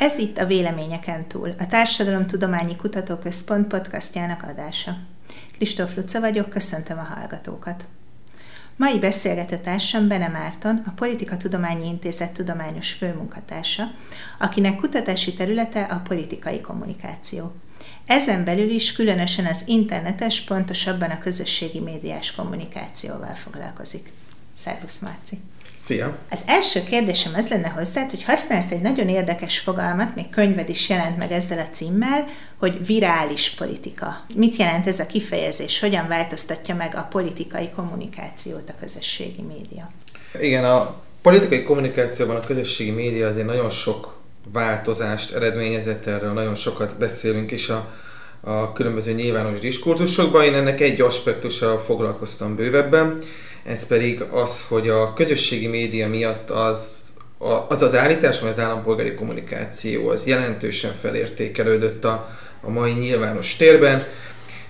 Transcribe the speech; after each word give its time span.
Ez 0.00 0.18
itt 0.18 0.38
a 0.38 0.46
Véleményeken 0.46 1.26
túl, 1.28 1.54
a 1.58 1.66
Társadalomtudományi 1.66 2.76
Kutatóközpont 2.76 3.66
podcastjának 3.66 4.42
adása. 4.42 4.96
Kristóf 5.52 5.96
Luca 5.96 6.20
vagyok, 6.20 6.48
köszöntöm 6.48 6.98
a 6.98 7.14
hallgatókat. 7.14 7.84
Mai 8.76 8.98
beszélgető 8.98 9.58
társam 9.58 10.08
Bene 10.08 10.28
Márton, 10.28 10.82
a 10.86 10.90
Politika 10.90 11.36
Tudományi 11.36 11.86
Intézet 11.86 12.32
tudományos 12.32 12.92
főmunkatársa, 12.92 13.90
akinek 14.38 14.76
kutatási 14.76 15.34
területe 15.34 15.82
a 15.82 16.02
politikai 16.08 16.60
kommunikáció. 16.60 17.52
Ezen 18.06 18.44
belül 18.44 18.70
is 18.70 18.92
különösen 18.92 19.46
az 19.46 19.62
internetes, 19.66 20.40
pontosabban 20.40 21.10
a 21.10 21.18
közösségi 21.18 21.80
médiás 21.80 22.32
kommunikációval 22.32 23.34
foglalkozik. 23.34 24.12
Szervusz, 24.56 24.98
Márci! 24.98 25.38
Szia! 25.84 26.18
Az 26.30 26.38
első 26.46 26.80
kérdésem 26.88 27.32
az 27.36 27.48
lenne 27.48 27.68
hozzá, 27.68 28.06
hogy 28.10 28.24
használsz 28.24 28.70
egy 28.70 28.80
nagyon 28.80 29.08
érdekes 29.08 29.58
fogalmat, 29.58 30.14
még 30.14 30.30
könyved 30.30 30.68
is 30.68 30.88
jelent 30.88 31.18
meg 31.18 31.32
ezzel 31.32 31.58
a 31.58 31.70
címmel, 31.72 32.26
hogy 32.58 32.86
virális 32.86 33.50
politika. 33.50 34.24
Mit 34.34 34.56
jelent 34.56 34.86
ez 34.86 34.98
a 34.98 35.06
kifejezés? 35.06 35.80
Hogyan 35.80 36.08
változtatja 36.08 36.74
meg 36.74 36.94
a 36.94 37.06
politikai 37.10 37.68
kommunikációt 37.68 38.68
a 38.68 38.74
közösségi 38.80 39.42
média? 39.42 39.90
Igen, 40.40 40.64
a 40.64 40.94
politikai 41.22 41.62
kommunikációban 41.62 42.36
a 42.36 42.40
közösségi 42.40 42.90
média 42.90 43.28
azért 43.28 43.46
nagyon 43.46 43.70
sok 43.70 44.18
változást 44.52 45.34
eredményezett, 45.34 46.06
erről 46.06 46.32
nagyon 46.32 46.54
sokat 46.54 46.96
beszélünk 46.98 47.50
is 47.50 47.68
a, 47.68 47.94
a 48.40 48.72
különböző 48.72 49.12
nyilvános 49.12 49.58
diskurzusokban. 49.58 50.44
Én 50.44 50.54
ennek 50.54 50.80
egy 50.80 51.00
aspektussal 51.00 51.78
foglalkoztam 51.78 52.56
bővebben, 52.56 53.18
ez 53.64 53.86
pedig 53.86 54.20
az, 54.20 54.64
hogy 54.68 54.88
a 54.88 55.12
közösségi 55.12 55.66
média 55.66 56.08
miatt 56.08 56.50
az 56.50 56.98
az 57.68 57.82
az 57.82 57.94
állítás, 57.94 58.38
hogy 58.38 58.48
az 58.48 58.58
állampolgári 58.58 59.14
kommunikáció 59.14 60.08
az 60.08 60.26
jelentősen 60.26 60.92
felértékelődött 61.00 62.04
a, 62.04 62.28
a 62.60 62.70
mai 62.70 62.92
nyilvános 62.92 63.56
térben. 63.56 64.06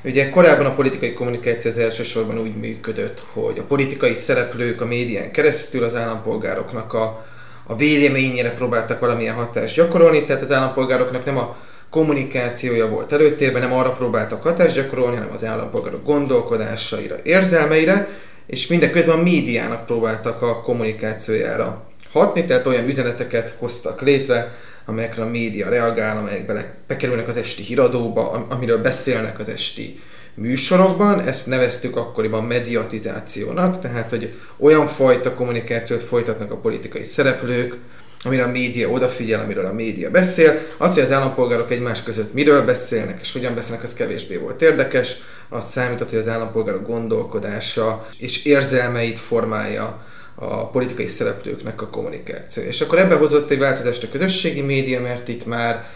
Ugye 0.05 0.31
korábban 0.31 0.67
a 0.67 0.75
politikai 0.75 1.13
kommunikáció 1.13 1.71
az 1.71 1.79
elsősorban 1.79 2.39
úgy 2.39 2.57
működött, 2.57 3.23
hogy 3.33 3.59
a 3.59 3.63
politikai 3.63 4.15
szereplők 4.15 4.81
a 4.81 4.87
médián 4.87 5.31
keresztül 5.31 5.85
az 5.85 5.95
állampolgároknak 5.95 6.93
a, 6.93 7.27
a 7.67 7.77
véleményére 7.77 8.53
próbáltak 8.53 9.01
valamilyen 9.01 9.35
hatást 9.35 9.75
gyakorolni, 9.75 10.25
tehát 10.25 10.43
az 10.43 10.53
állampolgároknak 10.53 11.25
nem 11.25 11.39
a 11.39 11.57
kommunikációja 11.91 12.89
volt 12.89 13.13
előtérben, 13.13 13.63
nem 13.63 13.73
arra 13.73 13.93
próbáltak 13.93 14.43
hatást 14.43 14.75
gyakorolni, 14.75 15.17
hanem 15.17 15.33
az 15.33 15.45
állampolgárok 15.45 16.05
gondolkodásaira, 16.05 17.17
érzelmeire, 17.23 18.09
és 18.51 18.67
mindeközben 18.67 19.19
a 19.19 19.23
médiának 19.23 19.87
próbáltak 19.87 20.43
a 20.43 20.63
kommunikációjára 20.63 21.85
hatni, 22.13 22.45
tehát 22.45 22.67
olyan 22.67 22.87
üzeneteket 22.89 23.55
hoztak 23.59 24.01
létre, 24.01 24.53
amelyekre 24.85 25.23
a 25.23 25.29
média 25.29 25.69
reagál, 25.69 26.17
amelyek 26.17 26.47
bele, 26.47 26.75
bekerülnek 26.87 27.29
az 27.29 27.37
esti 27.37 27.63
híradóba, 27.63 28.47
amiről 28.49 28.79
beszélnek 28.79 29.39
az 29.39 29.49
esti 29.49 30.01
műsorokban. 30.35 31.21
Ezt 31.21 31.47
neveztük 31.47 31.97
akkoriban 31.97 32.45
mediatizációnak, 32.45 33.81
tehát 33.81 34.11
hogy 34.11 34.33
olyan 34.59 34.87
fajta 34.87 35.35
kommunikációt 35.35 36.03
folytatnak 36.03 36.53
a 36.53 36.57
politikai 36.57 37.05
szereplők, 37.05 37.77
amire 38.23 38.43
a 38.43 38.51
média 38.51 38.89
odafigyel, 38.89 39.41
amiről 39.41 39.67
a 39.67 39.73
média 39.73 40.11
beszél. 40.11 40.59
Az, 40.79 40.95
hogy 40.95 41.03
az 41.03 41.13
állampolgárok 41.13 41.71
egymás 41.71 42.03
között 42.03 42.33
miről 42.33 42.65
beszélnek 42.65 43.19
és 43.21 43.33
hogyan 43.33 43.55
beszélnek, 43.55 43.83
az 43.83 43.95
kevésbé 43.95 44.37
volt 44.37 44.63
érdekes. 44.63 45.17
Az 45.51 45.71
számított, 45.71 46.11
hogy 46.11 46.19
az 46.19 46.29
állampolgárok 46.29 46.87
gondolkodása 46.87 48.09
és 48.19 48.45
érzelmeit 48.45 49.19
formálja 49.19 50.05
a 50.35 50.67
politikai 50.67 51.07
szereplőknek 51.07 51.83
a 51.83 51.89
kommunikáció. 51.89 52.63
És 52.63 52.81
akkor 52.81 52.99
ebbe 52.99 53.15
hozott 53.15 53.51
egy 53.51 53.59
változást 53.59 54.03
a 54.03 54.09
közösségi 54.09 54.61
média, 54.61 55.01
mert 55.01 55.29
itt 55.29 55.47
már 55.47 55.87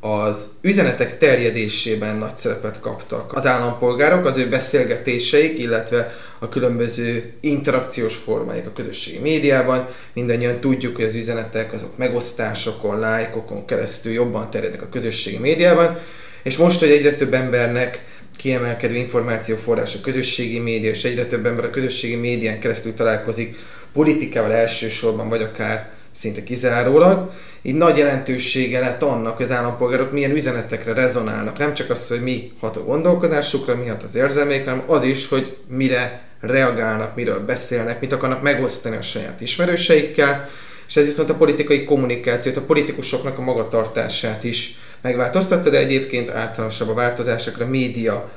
az 0.00 0.48
üzenetek 0.60 1.18
terjedésében 1.18 2.16
nagy 2.16 2.36
szerepet 2.36 2.80
kaptak 2.80 3.32
az 3.32 3.46
állampolgárok, 3.46 4.26
az 4.26 4.36
ő 4.36 4.48
beszélgetéseik, 4.48 5.58
illetve 5.58 6.14
a 6.38 6.48
különböző 6.48 7.32
interakciós 7.40 8.16
formáik 8.16 8.66
a 8.66 8.72
közösségi 8.72 9.18
médiában. 9.18 9.86
Mindannyian 10.12 10.60
tudjuk, 10.60 10.96
hogy 10.96 11.04
az 11.04 11.14
üzenetek 11.14 11.72
azok 11.72 11.96
megosztásokon, 11.96 12.98
lájkokon 12.98 13.64
keresztül 13.64 14.12
jobban 14.12 14.50
terjednek 14.50 14.82
a 14.82 14.88
közösségi 14.88 15.38
médiában, 15.38 15.98
és 16.42 16.56
most, 16.56 16.80
hogy 16.80 16.90
egyre 16.90 17.14
több 17.14 17.34
embernek 17.34 18.04
kiemelkedő 18.38 18.94
információforrás 18.94 19.94
a 19.94 20.00
közösségi 20.00 20.58
média, 20.58 20.90
és 20.90 21.04
egyre 21.04 21.26
több 21.26 21.46
ember 21.46 21.64
a 21.64 21.70
közösségi 21.70 22.14
médián 22.14 22.58
keresztül 22.58 22.94
találkozik 22.94 23.56
politikával 23.92 24.52
elsősorban, 24.52 25.28
vagy 25.28 25.42
akár 25.42 25.90
szinte 26.12 26.42
kizárólag. 26.42 27.32
Így 27.62 27.74
nagy 27.74 27.96
jelentősége 27.96 28.80
lett 28.80 29.02
annak, 29.02 29.36
hogy 29.36 29.44
az 29.44 29.52
állampolgárok 29.52 30.12
milyen 30.12 30.30
üzenetekre 30.30 30.92
rezonálnak. 30.92 31.58
Nem 31.58 31.74
csak 31.74 31.90
az, 31.90 32.08
hogy 32.08 32.22
mi 32.22 32.52
hat 32.60 32.76
a 32.76 32.84
gondolkodásukra, 32.84 33.76
mi 33.76 33.86
hat 33.86 34.02
az 34.02 34.14
érzelmékre, 34.14 34.70
hanem 34.70 34.84
az 34.86 35.04
is, 35.04 35.28
hogy 35.28 35.56
mire 35.68 36.22
reagálnak, 36.40 37.14
miről 37.14 37.44
beszélnek, 37.44 38.00
mit 38.00 38.12
akarnak 38.12 38.42
megosztani 38.42 38.96
a 38.96 39.02
saját 39.02 39.40
ismerőseikkel, 39.40 40.48
és 40.88 40.96
ez 40.96 41.04
viszont 41.04 41.30
a 41.30 41.34
politikai 41.34 41.84
kommunikációt, 41.84 42.56
a 42.56 42.62
politikusoknak 42.62 43.38
a 43.38 43.42
magatartását 43.42 44.44
is 44.44 44.78
megváltoztatta, 45.00 45.70
de 45.70 45.78
egyébként 45.78 46.30
általánosabb 46.30 46.88
a 46.88 46.94
változásokra, 46.94 47.66
média 47.66 48.30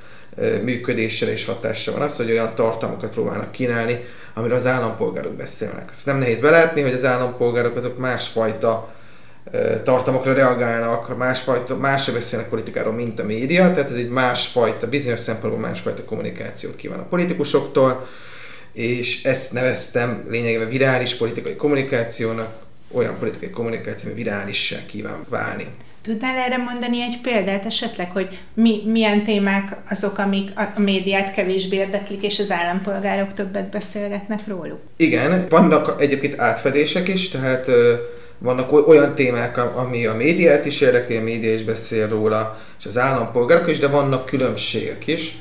működésére 0.63 1.31
is 1.31 1.45
hatása 1.45 1.91
van 1.91 2.01
az, 2.01 2.15
hogy 2.15 2.31
olyan 2.31 2.55
tartalmakat 2.55 3.11
próbálnak 3.11 3.51
kínálni, 3.51 3.99
amiről 4.33 4.57
az 4.57 4.65
állampolgárok 4.65 5.33
beszélnek. 5.33 5.89
Azt 5.89 6.05
nem 6.05 6.17
nehéz 6.17 6.39
belátni, 6.39 6.81
hogy 6.81 6.93
az 6.93 7.05
állampolgárok 7.05 7.75
azok 7.75 7.97
másfajta 7.97 8.93
tartalmakra 9.83 10.33
reagálnak, 10.33 11.17
másfajta, 11.17 11.77
másra 11.77 12.13
beszélnek 12.13 12.49
politikáról, 12.49 12.93
mint 12.93 13.19
a 13.19 13.23
média, 13.23 13.71
tehát 13.73 13.89
ez 13.89 13.95
egy 13.95 14.09
másfajta, 14.09 14.87
bizonyos 14.87 15.19
szempontból 15.19 15.61
másfajta 15.61 16.03
kommunikációt 16.03 16.75
kíván 16.75 16.99
a 16.99 17.05
politikusoktól, 17.05 18.07
és 18.73 19.23
ezt 19.23 19.53
neveztem 19.53 20.25
lényegében 20.29 20.69
virális 20.69 21.15
politikai 21.15 21.55
kommunikációnak, 21.55 22.53
olyan 22.91 23.17
politikai 23.19 23.49
kommunikáció, 23.49 24.09
ami 24.09 24.23
virálissá 24.23 24.77
kíván 24.85 25.25
válni. 25.29 25.67
Tudnál 26.03 26.37
erre 26.37 26.57
mondani 26.57 27.01
egy 27.01 27.19
példát 27.21 27.65
esetleg, 27.65 28.11
hogy 28.11 28.39
mi, 28.53 28.81
milyen 28.85 29.23
témák 29.23 29.75
azok, 29.89 30.17
amik 30.17 30.49
a 30.55 30.79
médiát 30.79 31.33
kevésbé 31.33 31.75
érdeklik, 31.75 32.23
és 32.23 32.39
az 32.39 32.51
állampolgárok 32.51 33.33
többet 33.33 33.69
beszélgetnek 33.69 34.47
róluk? 34.47 34.79
Igen, 34.97 35.45
vannak 35.49 36.01
egyébként 36.01 36.39
átfedések 36.39 37.07
is, 37.07 37.29
tehát 37.29 37.67
vannak 38.37 38.87
olyan 38.87 39.15
témák, 39.15 39.75
ami 39.75 40.05
a 40.05 40.13
médiát 40.13 40.65
is 40.65 40.81
érdekli, 40.81 41.17
a 41.17 41.21
média 41.21 41.53
is 41.53 41.63
beszél 41.63 42.07
róla, 42.07 42.59
és 42.79 42.85
az 42.85 42.97
állampolgárok 42.97 43.69
is, 43.69 43.79
de 43.79 43.87
vannak 43.87 44.25
különbségek 44.25 45.07
is. 45.07 45.37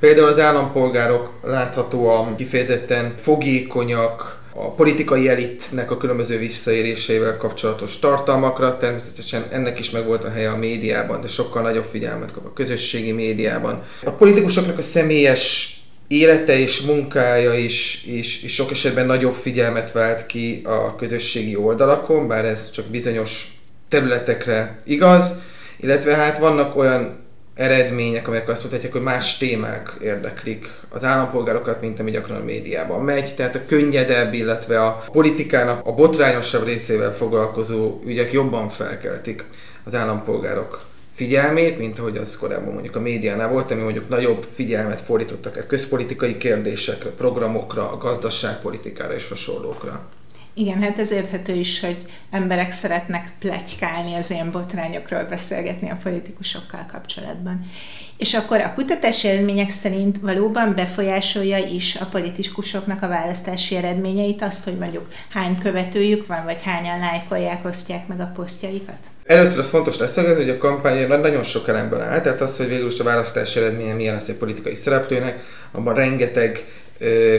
Például 0.00 0.28
az 0.28 0.38
állampolgárok 0.38 1.30
láthatóan 1.42 2.36
kifejezetten 2.36 3.14
fogékonyak, 3.22 4.43
a 4.56 4.70
politikai 4.70 5.28
elitnek 5.28 5.90
a 5.90 5.96
különböző 5.96 6.38
visszaérésével 6.38 7.36
kapcsolatos 7.36 7.98
tartalmakra. 7.98 8.76
Természetesen 8.76 9.46
ennek 9.50 9.78
is 9.78 9.90
megvolt 9.90 10.24
a 10.24 10.30
helye 10.30 10.50
a 10.50 10.56
médiában, 10.56 11.20
de 11.20 11.28
sokkal 11.28 11.62
nagyobb 11.62 11.86
figyelmet 11.90 12.32
kap 12.32 12.44
a 12.44 12.52
közösségi 12.52 13.12
médiában. 13.12 13.82
A 14.04 14.10
politikusoknak 14.10 14.78
a 14.78 14.82
személyes 14.82 15.74
élete 16.08 16.58
és 16.58 16.80
munkája 16.80 17.54
is, 17.54 18.04
is, 18.06 18.42
is 18.42 18.54
sok 18.54 18.70
esetben 18.70 19.06
nagyobb 19.06 19.34
figyelmet 19.34 19.92
vált 19.92 20.26
ki 20.26 20.60
a 20.64 20.96
közösségi 20.96 21.56
oldalakon, 21.56 22.28
bár 22.28 22.44
ez 22.44 22.70
csak 22.70 22.84
bizonyos 22.84 23.58
területekre 23.88 24.80
igaz, 24.84 25.32
illetve 25.80 26.14
hát 26.14 26.38
vannak 26.38 26.76
olyan 26.76 27.23
eredmények, 27.54 28.26
amelyek 28.26 28.48
azt 28.48 28.62
mutatják, 28.62 28.92
hogy 28.92 29.02
más 29.02 29.38
témák 29.38 29.92
érdeklik 30.02 30.70
az 30.88 31.04
állampolgárokat, 31.04 31.80
mint 31.80 32.00
ami 32.00 32.10
gyakran 32.10 32.40
a 32.40 32.44
médiában 32.44 33.00
megy. 33.00 33.34
Tehát 33.34 33.54
a 33.54 33.64
könnyedebb, 33.66 34.32
illetve 34.32 34.84
a 34.84 35.04
politikának 35.12 35.86
a 35.86 35.92
botrányosabb 35.92 36.64
részével 36.64 37.14
foglalkozó 37.14 37.98
ügyek 38.06 38.32
jobban 38.32 38.68
felkeltik 38.68 39.44
az 39.84 39.94
állampolgárok 39.94 40.84
figyelmét, 41.14 41.78
mint 41.78 41.98
ahogy 41.98 42.16
az 42.16 42.36
korábban 42.36 42.72
mondjuk 42.72 42.96
a 42.96 43.00
médiánál 43.00 43.48
volt, 43.48 43.70
ami 43.70 43.82
mondjuk 43.82 44.08
nagyobb 44.08 44.42
figyelmet 44.42 45.00
fordítottak 45.00 45.56
a 45.56 45.66
közpolitikai 45.66 46.36
kérdésekre, 46.36 47.10
programokra, 47.10 47.90
a 47.90 47.96
gazdaságpolitikára 47.96 49.14
és 49.14 49.28
hasonlókra. 49.28 50.08
Igen, 50.56 50.82
hát 50.82 50.98
ez 50.98 51.12
érthető 51.12 51.52
is, 51.52 51.80
hogy 51.80 51.96
emberek 52.30 52.72
szeretnek 52.72 53.32
plegykálni 53.38 54.14
az 54.14 54.30
ilyen 54.30 54.50
botrányokról, 54.50 55.24
beszélgetni 55.24 55.90
a 55.90 55.98
politikusokkal 56.02 56.86
kapcsolatban. 56.92 57.70
És 58.16 58.34
akkor 58.34 58.60
a 58.60 58.74
kutatási 58.74 59.28
eredmények 59.28 59.70
szerint 59.70 60.18
valóban 60.20 60.74
befolyásolja 60.74 61.58
is 61.58 61.96
a 61.96 62.04
politikusoknak 62.04 63.02
a 63.02 63.08
választási 63.08 63.76
eredményeit, 63.76 64.42
azt, 64.42 64.64
hogy 64.64 64.78
mondjuk 64.78 65.08
hány 65.28 65.58
követőjük 65.58 66.26
van, 66.26 66.44
vagy 66.44 66.62
hányan 66.62 66.98
lájkolják, 66.98 67.64
osztják 67.64 68.06
meg 68.06 68.20
a 68.20 68.32
posztjaikat? 68.34 68.98
Először 69.24 69.58
az 69.58 69.68
fontos 69.68 69.98
leszögezni, 69.98 70.42
hogy 70.42 70.50
a 70.50 70.58
kampány 70.58 71.08
nagyon 71.08 71.42
sok 71.42 71.68
elemből 71.68 72.00
áll, 72.00 72.20
tehát 72.20 72.40
az, 72.40 72.56
hogy 72.56 72.68
végül 72.68 72.86
is 72.86 72.98
a 72.98 73.04
választási 73.04 73.58
eredménye 73.58 73.94
milyen 73.94 74.14
lesz 74.14 74.28
egy 74.28 74.36
politikai 74.36 74.74
szereplőnek, 74.74 75.44
abban 75.72 75.94
rengeteg 75.94 76.64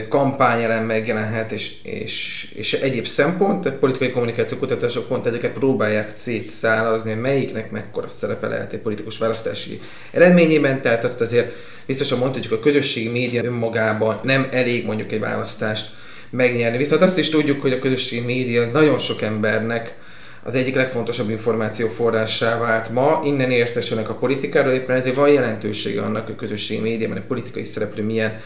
kampányelem 0.08 0.84
megjelenhet, 0.84 1.52
és, 1.52 1.72
és, 1.82 2.46
és 2.54 2.72
egyéb 2.72 3.06
szempont, 3.06 3.62
tehát 3.62 3.78
politikai 3.78 4.10
kommunikáció 4.10 4.58
kutatások 4.58 5.08
pont 5.08 5.26
ezeket 5.26 5.52
próbálják 5.52 6.10
szétszálazni, 6.10 7.10
hogy 7.10 7.20
melyiknek 7.20 7.70
mekkora 7.70 8.10
szerepe 8.10 8.46
lehet 8.46 8.72
egy 8.72 8.78
politikus 8.78 9.18
választási 9.18 9.80
eredményében, 10.12 10.82
tehát 10.82 11.04
azt 11.04 11.20
azért 11.20 11.52
biztosan 11.86 12.18
mondhatjuk, 12.18 12.52
a 12.52 12.58
közösségi 12.58 13.08
média 13.08 13.44
önmagában 13.44 14.20
nem 14.22 14.48
elég 14.50 14.84
mondjuk 14.84 15.12
egy 15.12 15.20
választást 15.20 15.90
megnyerni. 16.30 16.76
Viszont 16.76 17.02
azt 17.02 17.18
is 17.18 17.28
tudjuk, 17.28 17.60
hogy 17.60 17.72
a 17.72 17.78
közösségi 17.78 18.24
média 18.24 18.62
az 18.62 18.70
nagyon 18.70 18.98
sok 18.98 19.22
embernek 19.22 19.94
az 20.42 20.54
egyik 20.54 20.74
legfontosabb 20.74 21.30
információ 21.30 21.88
forrásá 21.88 22.58
vált 22.58 22.90
ma, 22.90 23.22
innen 23.24 23.50
értesülnek 23.50 24.08
a 24.08 24.14
politikáról, 24.14 24.72
éppen 24.72 24.96
ezért 24.96 25.14
van 25.14 25.28
jelentősége 25.28 26.02
annak, 26.02 26.24
hogy 26.24 26.34
a 26.34 26.38
közösségi 26.38 26.80
médiában 26.80 27.16
egy 27.16 27.22
politikai 27.22 27.64
szereplő 27.64 28.02
milyen 28.02 28.40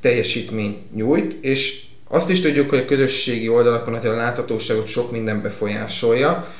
teljesítményt 0.00 0.94
nyújt, 0.94 1.44
és 1.44 1.82
azt 2.08 2.30
is 2.30 2.40
tudjuk, 2.40 2.68
hogy 2.68 2.78
a 2.78 2.84
közösségi 2.84 3.48
oldalakon 3.48 3.94
azért 3.94 4.14
a 4.14 4.16
láthatóságot 4.16 4.86
sok 4.86 5.10
minden 5.10 5.42
befolyásolja, 5.42 6.54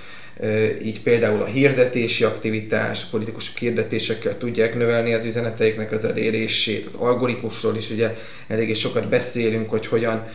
így 0.83 1.03
például 1.03 1.43
a 1.43 1.45
hirdetési 1.45 2.25
aktivitás, 2.25 3.05
politikusok 3.05 3.57
hirdetésekkel 3.57 4.39
tudják 4.39 4.75
növelni 4.75 5.15
az 5.15 5.25
üzeneteiknek 5.25 5.93
az 5.93 6.05
elérését, 6.05 6.87
az 6.87 6.95
algoritmusról 6.95 7.77
is 7.77 7.91
ugye 7.91 8.17
eléggé 8.49 8.73
sokat 8.73 9.09
beszélünk, 9.09 9.71
hogy 9.71 9.87
hogyan 9.87 10.27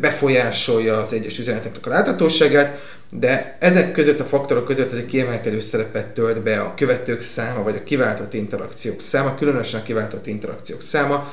befolyásolja 0.00 0.96
az 0.96 1.12
egyes 1.12 1.38
üzeneteknek 1.38 1.86
a 1.86 1.90
láthatóságát, 1.90 2.80
de 3.10 3.56
ezek 3.60 3.92
között 3.92 4.20
a 4.20 4.24
faktorok 4.24 4.64
között 4.64 4.92
egy 4.92 5.06
kiemelkedő 5.06 5.60
szerepet 5.60 6.06
tölt 6.06 6.42
be 6.42 6.60
a 6.60 6.74
követők 6.74 7.22
száma, 7.22 7.62
vagy 7.62 7.76
a 7.76 7.82
kiváltott 7.82 8.34
interakciók 8.34 9.00
száma, 9.00 9.34
különösen 9.34 9.80
a 9.80 9.82
kiváltott 9.82 10.26
interakciók 10.26 10.82
száma, 10.82 11.32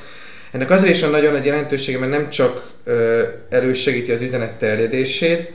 ennek 0.52 0.70
azért 0.70 0.94
is 0.94 1.02
van 1.02 1.10
nagyon 1.10 1.32
nagy 1.32 1.46
jelentősége, 1.46 2.00
mert 2.00 2.12
nem 2.12 2.30
csak 2.30 2.72
ö, 2.84 3.24
elősegíti 3.50 4.12
az 4.12 4.22
üzenet 4.22 4.54
terjedését, 4.58 5.52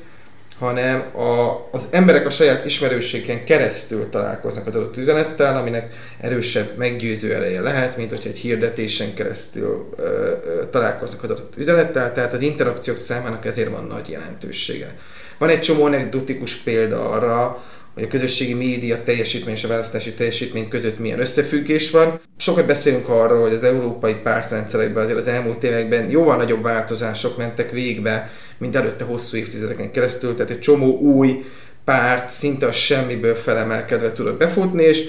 hanem 0.59 1.17
a, 1.17 1.69
az 1.73 1.89
emberek 1.91 2.27
a 2.27 2.31
saját 2.31 2.65
ismerőségen 2.65 3.45
keresztül 3.45 4.09
találkoznak 4.11 4.67
az 4.67 4.77
adott 4.77 4.97
üzenettel, 4.97 5.57
aminek 5.57 5.95
erősebb 6.21 6.77
meggyőző 6.77 7.35
ereje 7.35 7.61
lehet, 7.61 7.97
mint 7.97 8.11
hogyha 8.11 8.29
egy 8.29 8.39
hirdetésen 8.39 9.15
keresztül 9.15 9.89
ö, 9.97 10.03
ö, 10.03 10.69
találkoznak 10.71 11.23
az 11.23 11.31
adott 11.31 11.55
üzenettel, 11.57 12.13
tehát 12.13 12.33
az 12.33 12.41
interakciók 12.41 12.97
számának 12.97 13.47
ezért 13.47 13.71
van 13.71 13.85
nagy 13.85 14.09
jelentősége. 14.09 14.97
Van 15.39 15.49
egy 15.49 15.61
csomó 15.61 15.85
anekdotikus 15.85 16.55
példa 16.55 17.11
arra, 17.11 17.63
hogy 17.95 18.03
a 18.03 18.07
közösségi 18.07 18.55
média 18.55 19.03
teljesítmény 19.03 19.55
és 19.55 19.65
a 19.65 19.69
választási 19.69 20.13
teljesítmény 20.13 20.69
között 20.69 20.99
milyen 20.99 21.21
összefüggés 21.21 21.91
van. 21.91 22.21
Sokat 22.37 22.67
beszélünk 22.67 23.09
arról, 23.09 23.41
hogy 23.41 23.55
az 23.55 23.63
európai 23.63 24.15
pártrendszerekben 24.15 25.03
azért 25.03 25.19
az 25.19 25.27
elmúlt 25.27 25.65
években 25.65 26.11
jóval 26.11 26.37
nagyobb 26.37 26.63
változások 26.63 27.37
mentek 27.37 27.71
végbe, 27.71 28.31
mint 28.59 28.77
előtte 28.77 29.05
hosszú 29.05 29.37
évtizedeken 29.37 29.91
keresztül, 29.91 30.35
tehát 30.35 30.51
egy 30.51 30.61
csomó 30.61 30.99
új 30.99 31.45
párt 31.85 32.29
szinte 32.29 32.67
a 32.67 32.73
semmiből 32.73 33.35
felemelkedve 33.35 34.13
tudott 34.13 34.39
befutni, 34.39 34.83
és 34.83 35.09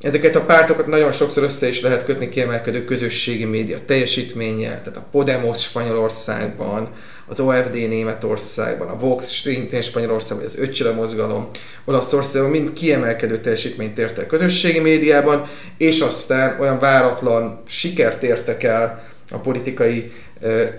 ezeket 0.00 0.36
a 0.36 0.44
pártokat 0.44 0.86
nagyon 0.86 1.12
sokszor 1.12 1.42
össze 1.42 1.68
is 1.68 1.80
lehet 1.80 2.04
kötni 2.04 2.28
kiemelkedő 2.28 2.84
közösségi 2.84 3.44
média 3.44 3.78
teljesítménnyel, 3.86 4.82
tehát 4.82 4.96
a 4.96 5.06
Podemos 5.10 5.62
Spanyolországban, 5.62 6.88
az 7.26 7.40
OFD 7.40 7.72
Németországban, 7.72 8.88
a 8.88 8.98
Vox 8.98 9.40
szintén 9.40 9.82
Spanyolországban, 9.82 10.46
az 10.46 10.58
Ötcsile 10.58 10.90
mozgalom 10.90 11.48
Olaszországban 11.84 12.50
mind 12.50 12.72
kiemelkedő 12.72 13.38
teljesítményt 13.40 13.98
ért 13.98 14.18
el 14.18 14.26
közösségi 14.26 14.78
médiában, 14.78 15.46
és 15.78 16.00
aztán 16.00 16.56
olyan 16.60 16.78
váratlan 16.78 17.62
sikert 17.66 18.22
értek 18.22 18.62
el 18.62 19.04
a 19.30 19.38
politikai 19.38 20.12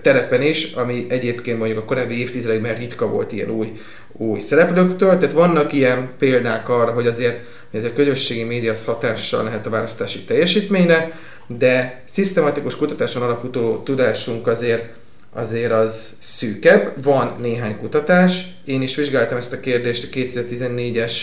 terepen 0.01 0.41
is, 0.41 0.71
ami 0.71 1.05
egyébként 1.09 1.57
mondjuk 1.57 1.79
a 1.79 1.85
korábbi 1.85 2.19
évtizedekben 2.19 2.75
ritka 2.75 3.07
volt 3.07 3.31
ilyen 3.31 3.49
új, 3.49 3.79
új 4.11 4.39
szereplőktől, 4.39 5.17
tehát 5.17 5.33
vannak 5.33 5.73
ilyen 5.73 6.09
példák 6.19 6.69
arra, 6.69 6.91
hogy 6.91 7.07
azért 7.07 7.43
hogy 7.71 7.85
a 7.85 7.93
közösségi 7.93 8.43
média 8.43 8.71
az 8.71 8.85
hatással 8.85 9.43
lehet 9.43 9.65
a 9.65 9.69
választási 9.69 10.19
teljesítményre, 10.19 11.19
de 11.47 12.01
szisztematikus 12.05 12.75
kutatáson 12.75 13.21
alapuló 13.21 13.77
tudásunk 13.77 14.47
azért 14.47 14.93
azért 15.35 15.71
az 15.71 16.15
szűkebb. 16.19 17.03
Van 17.03 17.35
néhány 17.39 17.77
kutatás. 17.77 18.45
Én 18.65 18.81
is 18.81 18.95
vizsgáltam 18.95 19.37
ezt 19.37 19.53
a 19.53 19.59
kérdést 19.59 20.03
a 20.03 20.15
2014-es 20.17 21.13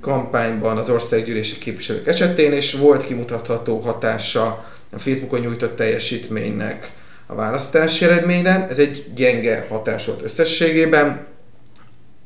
kampányban 0.00 0.76
az 0.76 0.90
országgyűlési 0.90 1.58
képviselők 1.58 2.06
esetén, 2.06 2.52
és 2.52 2.72
volt 2.72 3.04
kimutatható 3.04 3.78
hatása 3.78 4.64
a 4.90 4.98
Facebookon 4.98 5.40
nyújtott 5.40 5.76
teljesítménynek 5.76 6.90
a 7.26 7.34
választási 7.34 8.04
eredményre. 8.04 8.66
Ez 8.68 8.78
egy 8.78 9.06
gyenge 9.14 9.66
hatás 9.68 10.06
volt 10.06 10.22
összességében. 10.22 11.26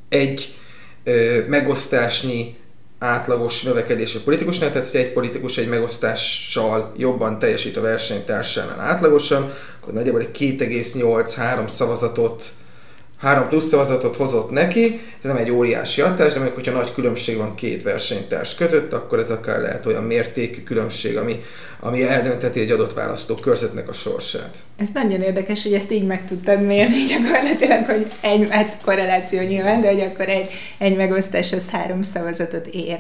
Egy 0.08 0.54
ö, 1.04 1.38
megosztásnyi 1.46 2.56
átlagos 3.02 3.62
növekedés 3.62 4.14
a 4.14 4.20
politikusnál, 4.24 4.72
tehát 4.72 4.90
hogy 4.90 5.00
egy 5.00 5.12
politikus 5.12 5.58
egy 5.58 5.68
megosztással 5.68 6.92
jobban 6.96 7.38
teljesít 7.38 7.76
a 7.76 7.80
versenytársánál 7.80 8.80
átlagosan, 8.80 9.52
akkor 9.80 9.92
nagyjából 9.92 10.20
egy 10.20 10.56
2,8-3 10.58 11.68
szavazatot 11.68 12.44
3 13.22 13.48
plusz 13.48 13.68
szavazatot 13.68 14.16
hozott 14.16 14.50
neki, 14.50 15.00
ez 15.22 15.30
nem 15.30 15.36
egy 15.36 15.50
óriási 15.50 16.00
hatás, 16.00 16.32
de 16.32 16.38
mondjuk, 16.38 16.54
hogyha 16.54 16.78
nagy 16.78 16.92
különbség 16.92 17.36
van 17.36 17.54
két 17.54 17.82
versenytárs 17.82 18.54
között, 18.54 18.92
akkor 18.92 19.18
ez 19.18 19.30
akár 19.30 19.60
lehet 19.60 19.86
olyan 19.86 20.02
mértékű 20.02 20.62
különbség, 20.62 21.16
ami, 21.16 21.42
ami 21.80 22.02
eldönteti 22.02 22.60
egy 22.60 22.70
adott 22.70 22.94
választó 22.94 23.34
körzetnek 23.34 23.88
a 23.88 23.92
sorsát. 23.92 24.56
Ez 24.76 24.88
nagyon 24.94 25.20
érdekes, 25.20 25.62
hogy 25.62 25.74
ezt 25.74 25.92
így 25.92 26.06
meg 26.06 26.26
tudtad 26.26 26.62
mérni 26.66 27.04
gyakorlatilag, 27.04 27.84
hogy 27.84 28.06
egy 28.20 28.46
hát 28.50 28.76
korreláció 28.84 29.40
nyilván, 29.40 29.80
de 29.80 29.88
hogy 29.88 30.00
akkor 30.00 30.28
egy, 30.28 30.50
egy 30.78 30.96
megosztás 30.96 31.52
az 31.52 31.70
három 31.70 32.02
szavazatot 32.02 32.66
ér. 32.66 32.98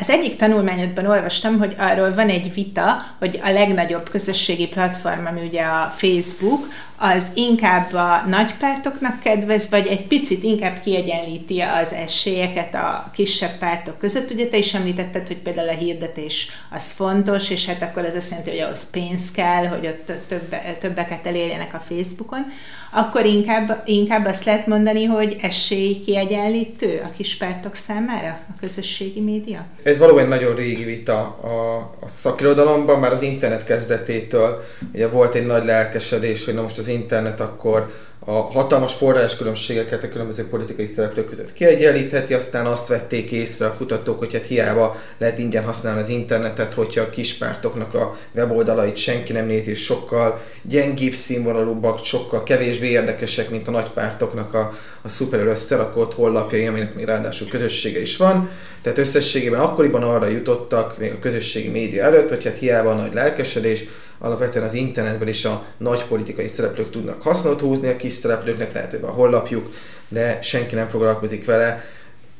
Az 0.00 0.10
egyik 0.10 0.36
tanulmányodban 0.36 1.06
olvastam, 1.06 1.58
hogy 1.58 1.74
arról 1.78 2.14
van 2.14 2.28
egy 2.28 2.54
vita, 2.54 2.96
hogy 3.18 3.40
a 3.42 3.50
legnagyobb 3.50 4.10
közösségi 4.10 4.66
platform, 4.66 5.26
ami 5.26 5.40
ugye 5.46 5.62
a 5.62 5.94
Facebook, 5.96 6.66
az 6.98 7.26
inkább 7.34 7.92
a 7.92 8.24
nagypártoknak 8.28 9.20
kedvez, 9.20 9.70
vagy 9.70 9.86
egy 9.86 10.06
picit 10.06 10.42
inkább 10.42 10.80
kiegyenlíti 10.80 11.60
az 11.60 11.92
esélyeket 11.92 12.74
a 12.74 13.10
kisebb 13.14 13.58
pártok 13.58 13.98
között. 13.98 14.30
Ugye 14.30 14.48
te 14.48 14.56
is 14.56 14.74
említetted, 14.74 15.26
hogy 15.26 15.36
például 15.36 15.68
a 15.68 15.72
hirdetés 15.72 16.50
az 16.70 16.92
fontos, 16.92 17.50
és 17.50 17.66
hát 17.66 17.82
akkor 17.82 18.04
ez 18.04 18.14
azt 18.14 18.30
jelenti, 18.30 18.50
hogy 18.50 18.60
ahhoz 18.60 18.90
pénz 18.90 19.30
kell, 19.30 19.66
hogy 19.66 19.86
ott 19.86 20.12
több, 20.26 20.54
többeket 20.80 21.26
elérjenek 21.26 21.74
a 21.74 21.84
Facebookon 21.88 22.46
akkor 22.92 23.24
inkább, 23.24 23.82
inkább 23.84 24.26
azt 24.26 24.44
lehet 24.44 24.66
mondani, 24.66 25.04
hogy 25.04 25.36
esély 25.40 26.00
kiegyenlítő 26.00 27.00
a 27.04 27.12
kispártok 27.16 27.74
számára 27.74 28.28
a 28.28 28.52
közösségi 28.60 29.20
média? 29.20 29.66
Ez 29.82 29.98
valóban 29.98 30.28
nagyon 30.28 30.54
régi 30.54 30.84
vita 30.84 31.20
a, 31.42 31.76
a 32.00 32.08
szakirodalomban, 32.08 32.98
már 32.98 33.12
az 33.12 33.22
internet 33.22 33.64
kezdetétől 33.64 34.64
ugye 34.92 35.08
volt 35.08 35.34
egy 35.34 35.46
nagy 35.46 35.64
lelkesedés, 35.64 36.44
hogy 36.44 36.54
na 36.54 36.62
most 36.62 36.78
az 36.78 36.87
internet 36.88 37.40
akkor 37.40 37.92
a 38.30 38.32
hatalmas 38.32 38.94
forráskülönbségeket 38.94 40.02
a 40.02 40.08
különböző 40.08 40.48
politikai 40.48 40.86
szereplők 40.86 41.28
között 41.28 41.52
kiegyenlítheti, 41.52 42.34
aztán 42.34 42.66
azt 42.66 42.88
vették 42.88 43.30
észre 43.30 43.66
a 43.66 43.74
kutatók, 43.74 44.18
hogy 44.18 44.32
hát 44.32 44.46
hiába 44.46 44.96
lehet 45.18 45.38
ingyen 45.38 45.64
használni 45.64 46.00
az 46.00 46.08
internetet, 46.08 46.74
hogyha 46.74 47.00
a 47.00 47.10
kispártoknak 47.10 47.94
a 47.94 48.16
weboldalait 48.34 48.96
senki 48.96 49.32
nem 49.32 49.46
nézi, 49.46 49.74
sokkal 49.74 50.42
gyengébb 50.62 51.12
színvonalúbbak, 51.12 52.04
sokkal 52.04 52.42
kevésbé 52.42 52.86
érdekesek, 52.86 53.50
mint 53.50 53.68
a 53.68 53.70
nagypártoknak 53.70 54.54
a, 54.54 54.72
a 55.02 55.08
szuper 55.08 55.46
összerakott 55.46 56.14
honlapjai, 56.14 56.66
aminek 56.66 56.94
még 56.94 57.04
ráadásul 57.04 57.48
közössége 57.48 58.00
is 58.00 58.16
van. 58.16 58.50
Tehát 58.82 58.98
összességében 58.98 59.60
akkoriban 59.60 60.02
arra 60.02 60.26
jutottak, 60.26 60.98
még 60.98 61.12
a 61.12 61.18
közösségi 61.18 61.68
média 61.68 62.04
előtt, 62.04 62.28
hogy 62.28 62.44
hát 62.44 62.58
hiába 62.58 62.90
a 62.90 62.94
nagy 62.94 63.14
lelkesedés, 63.14 63.84
alapvetően 64.18 64.64
az 64.64 64.74
internetben 64.74 65.28
is 65.28 65.44
a 65.44 65.64
nagy 65.76 66.04
politikai 66.04 66.48
szereplők 66.48 66.90
tudnak 66.90 67.22
hasznot 67.22 67.60
húzni, 67.60 67.88
a 67.88 67.96
kis 67.96 68.12
szereplőknek 68.12 68.72
lehet, 68.72 68.90
hogy 68.90 69.00
a 69.02 69.10
hollapjuk, 69.10 69.72
de 70.08 70.38
senki 70.42 70.74
nem 70.74 70.88
foglalkozik 70.88 71.44
vele. 71.44 71.84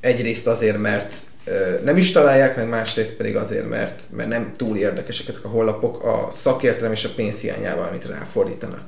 Egyrészt 0.01 0.47
azért, 0.47 0.79
mert 0.79 1.15
nem 1.85 1.97
is 1.97 2.13
találják 2.13 2.57
meg, 2.57 2.69
másrészt 2.69 3.17
pedig 3.17 3.37
azért, 3.37 3.69
mert, 3.69 4.03
mert 4.11 4.29
nem 4.29 4.53
túl 4.57 4.77
érdekesek 4.77 5.29
ezek 5.29 5.45
a 5.45 5.49
hollapok 5.49 6.05
a 6.05 6.29
szakértelem 6.31 6.93
és 6.93 7.05
a 7.05 7.11
pénz 7.17 7.41
hiányával, 7.41 7.89
amit 7.89 8.07
ráfordítanak. 8.07 8.83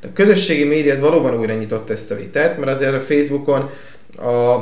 De 0.00 0.08
a 0.08 0.12
közösségi 0.12 0.64
média 0.64 0.92
ez 0.92 1.00
valóban 1.00 1.38
újra 1.38 1.54
nyitott 1.54 1.90
ezt 1.90 2.10
a 2.10 2.14
vitát, 2.14 2.58
mert 2.58 2.72
azért 2.72 2.94
a 2.94 3.00
Facebookon 3.00 3.70
a 4.16 4.58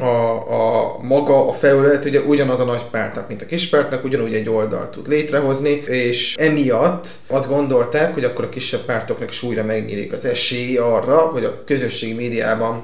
a, 0.00 0.34
a 0.48 0.98
maga 1.02 1.48
a 1.48 1.52
felület 1.52 2.04
ugye 2.04 2.20
ugyanaz 2.20 2.60
a 2.60 2.64
nagy 2.64 2.84
pártnak, 2.90 3.28
mint 3.28 3.42
a 3.42 3.46
kis 3.46 3.68
pártnak, 3.68 4.04
ugyanúgy 4.04 4.34
egy 4.34 4.48
oldal 4.48 4.90
tud 4.90 5.08
létrehozni, 5.08 5.82
és 5.86 6.34
emiatt 6.38 7.06
azt 7.26 7.48
gondolták, 7.48 8.14
hogy 8.14 8.24
akkor 8.24 8.44
a 8.44 8.48
kisebb 8.48 8.80
pártoknak 8.80 9.30
is 9.30 9.42
újra 9.42 9.64
megnyílik 9.64 10.12
az 10.12 10.24
esély 10.24 10.76
arra, 10.76 11.18
hogy 11.18 11.44
a 11.44 11.64
közösségi 11.64 12.14
médiában 12.14 12.82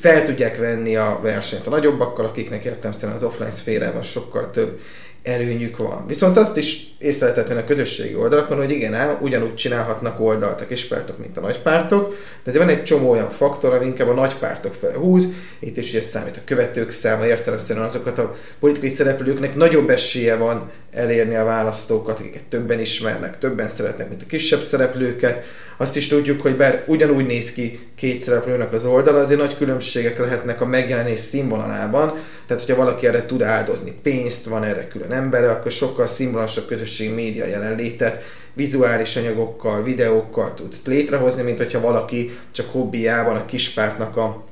fel 0.00 0.24
tudják 0.24 0.56
venni 0.56 0.96
a 0.96 1.18
versenyt 1.22 1.66
a 1.66 1.70
nagyobbakkal, 1.70 2.24
akiknek 2.24 2.64
értem 2.64 2.92
az 3.14 3.22
offline 3.22 3.50
szférában 3.50 4.02
sokkal 4.02 4.50
több 4.50 4.80
előnyük 5.22 5.76
van. 5.76 6.06
Viszont 6.06 6.36
azt 6.36 6.56
is 6.56 6.94
észre 6.98 7.26
lehetett 7.26 7.48
venni 7.48 7.60
a 7.60 7.64
közösségi 7.64 8.14
oldalakon, 8.14 8.56
hogy 8.56 8.70
igen, 8.70 8.94
ám, 8.94 9.18
ugyanúgy 9.20 9.54
csinálhatnak 9.54 10.20
oldalt 10.20 10.60
a 10.60 10.66
kispártok, 10.66 11.18
mint 11.18 11.36
a 11.36 11.40
nagypártok, 11.40 12.16
de 12.44 12.58
van 12.58 12.68
egy 12.68 12.84
csomó 12.84 13.10
olyan 13.10 13.30
faktor, 13.30 13.74
ami 13.74 13.84
inkább 13.86 14.08
a 14.08 14.14
nagypártok 14.14 14.74
felé 14.74 14.94
húz, 14.94 15.26
itt 15.58 15.76
is 15.76 15.90
ugye 15.90 16.00
számít 16.00 16.36
a 16.36 16.40
követők 16.44 16.90
száma, 16.90 17.26
értelemszerűen 17.26 17.86
azokat 17.86 18.18
a 18.18 18.36
politikai 18.60 18.88
szereplőknek 18.88 19.54
nagyobb 19.54 19.90
esélye 19.90 20.36
van 20.36 20.70
elérni 20.92 21.34
a 21.34 21.44
választókat, 21.44 22.18
akiket 22.18 22.42
többen 22.48 22.80
ismernek, 22.80 23.38
többen 23.38 23.68
szeretnek, 23.68 24.08
mint 24.08 24.22
a 24.22 24.26
kisebb 24.26 24.62
szereplőket. 24.62 25.44
Azt 25.76 25.96
is 25.96 26.08
tudjuk, 26.08 26.40
hogy 26.40 26.56
bár 26.56 26.82
ugyanúgy 26.86 27.26
néz 27.26 27.52
ki 27.52 27.88
két 27.96 28.22
szereplőnek 28.22 28.72
az 28.72 28.84
oldala, 28.84 29.18
azért 29.18 29.40
nagy 29.40 29.49
különbségek 29.56 30.18
lehetnek 30.18 30.60
a 30.60 30.66
megjelenés 30.66 31.20
színvonalában. 31.20 32.12
Tehát, 32.46 32.62
hogyha 32.62 32.84
valaki 32.84 33.06
erre 33.06 33.26
tud 33.26 33.42
áldozni 33.42 33.92
pénzt, 34.02 34.46
van 34.46 34.64
erre 34.64 34.88
külön 34.88 35.12
embere, 35.12 35.50
akkor 35.50 35.70
sokkal 35.70 36.06
színvonalasabb 36.06 36.66
közösségi 36.66 37.12
média 37.12 37.46
jelenlétet, 37.46 38.22
vizuális 38.52 39.16
anyagokkal, 39.16 39.82
videókkal 39.82 40.54
tud 40.54 40.74
létrehozni, 40.84 41.42
mint 41.42 41.58
hogyha 41.58 41.80
valaki 41.80 42.38
csak 42.52 42.70
hobbiában 42.70 43.36
a 43.36 43.44
kispártnak 43.44 44.16
a 44.16 44.48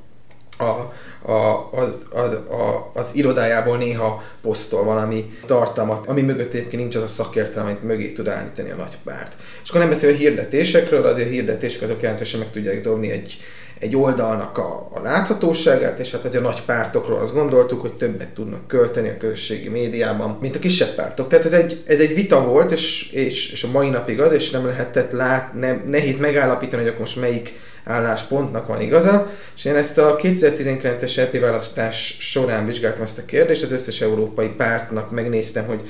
a, 0.58 0.92
a, 1.32 1.68
az, 1.72 2.06
az, 2.10 2.34
a, 2.34 2.90
az 2.94 3.10
irodájából 3.14 3.76
néha 3.76 4.22
posztol 4.42 4.84
valami 4.84 5.38
tartalmat, 5.46 6.06
ami 6.06 6.22
mögött 6.22 6.52
egyébként 6.52 6.82
nincs 6.82 6.94
az 6.94 7.02
a 7.02 7.06
szakértelem, 7.06 7.66
amit 7.66 7.82
mögé 7.82 8.12
tud 8.12 8.28
állítani 8.28 8.70
a 8.70 8.76
nagy 8.76 8.98
párt. 9.04 9.36
És 9.62 9.68
akkor 9.68 9.80
nem 9.80 9.90
beszél 9.90 10.12
a 10.12 10.16
hirdetésekről, 10.16 11.06
azért 11.06 11.28
a 11.28 11.30
hirdetések 11.30 11.82
azok 11.82 12.02
jelentősen 12.02 12.40
meg 12.40 12.50
tudják 12.50 12.80
dobni 12.80 13.10
egy, 13.10 13.38
egy 13.78 13.96
oldalnak 13.96 14.58
a, 14.58 14.90
a 14.94 15.00
láthatóságát, 15.02 15.98
és 15.98 16.10
hát 16.10 16.24
azért 16.24 16.44
a 16.44 16.48
nagy 16.48 16.62
pártokról 16.62 17.18
azt 17.18 17.34
gondoltuk, 17.34 17.80
hogy 17.80 17.92
többet 17.92 18.28
tudnak 18.28 18.66
költeni 18.66 19.08
a 19.08 19.16
közösségi 19.16 19.68
médiában, 19.68 20.38
mint 20.40 20.56
a 20.56 20.58
kisebb 20.58 20.94
pártok. 20.94 21.28
Tehát 21.28 21.44
ez 21.44 21.52
egy, 21.52 21.82
ez 21.86 22.00
egy 22.00 22.14
vita 22.14 22.42
volt, 22.42 22.72
és, 22.72 23.12
és, 23.12 23.52
és 23.52 23.64
a 23.64 23.70
mai 23.70 23.88
napig 23.88 24.20
az, 24.20 24.32
és 24.32 24.50
nem 24.50 24.66
lehetett 24.66 25.12
lát, 25.12 25.54
nem, 25.54 25.82
nehéz 25.86 26.18
megállapítani, 26.18 26.82
hogy 26.82 26.90
akkor 26.90 27.00
most 27.00 27.20
melyik 27.20 27.58
álláspontnak 27.84 28.66
van 28.66 28.80
igaza, 28.80 29.30
és 29.56 29.64
én 29.64 29.74
ezt 29.74 29.98
a 29.98 30.16
2019-es 30.16 31.18
EP 31.18 31.38
választás 31.40 32.16
során 32.20 32.64
vizsgáltam 32.64 33.02
ezt 33.02 33.18
a 33.18 33.24
kérdést, 33.24 33.62
az 33.62 33.72
összes 33.72 34.00
európai 34.00 34.48
pártnak 34.48 35.10
megnéztem, 35.10 35.64
hogy, 35.64 35.80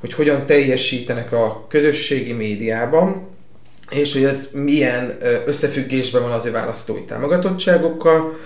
hogy 0.00 0.12
hogyan 0.12 0.46
teljesítenek 0.46 1.32
a 1.32 1.66
közösségi 1.68 2.32
médiában, 2.32 3.35
és 3.90 4.12
hogy 4.12 4.24
ez 4.24 4.48
milyen 4.52 5.16
összefüggésben 5.46 6.22
van 6.22 6.30
az 6.30 6.44
ő 6.44 6.50
választói 6.50 7.04
támogatottságokkal. 7.04 8.36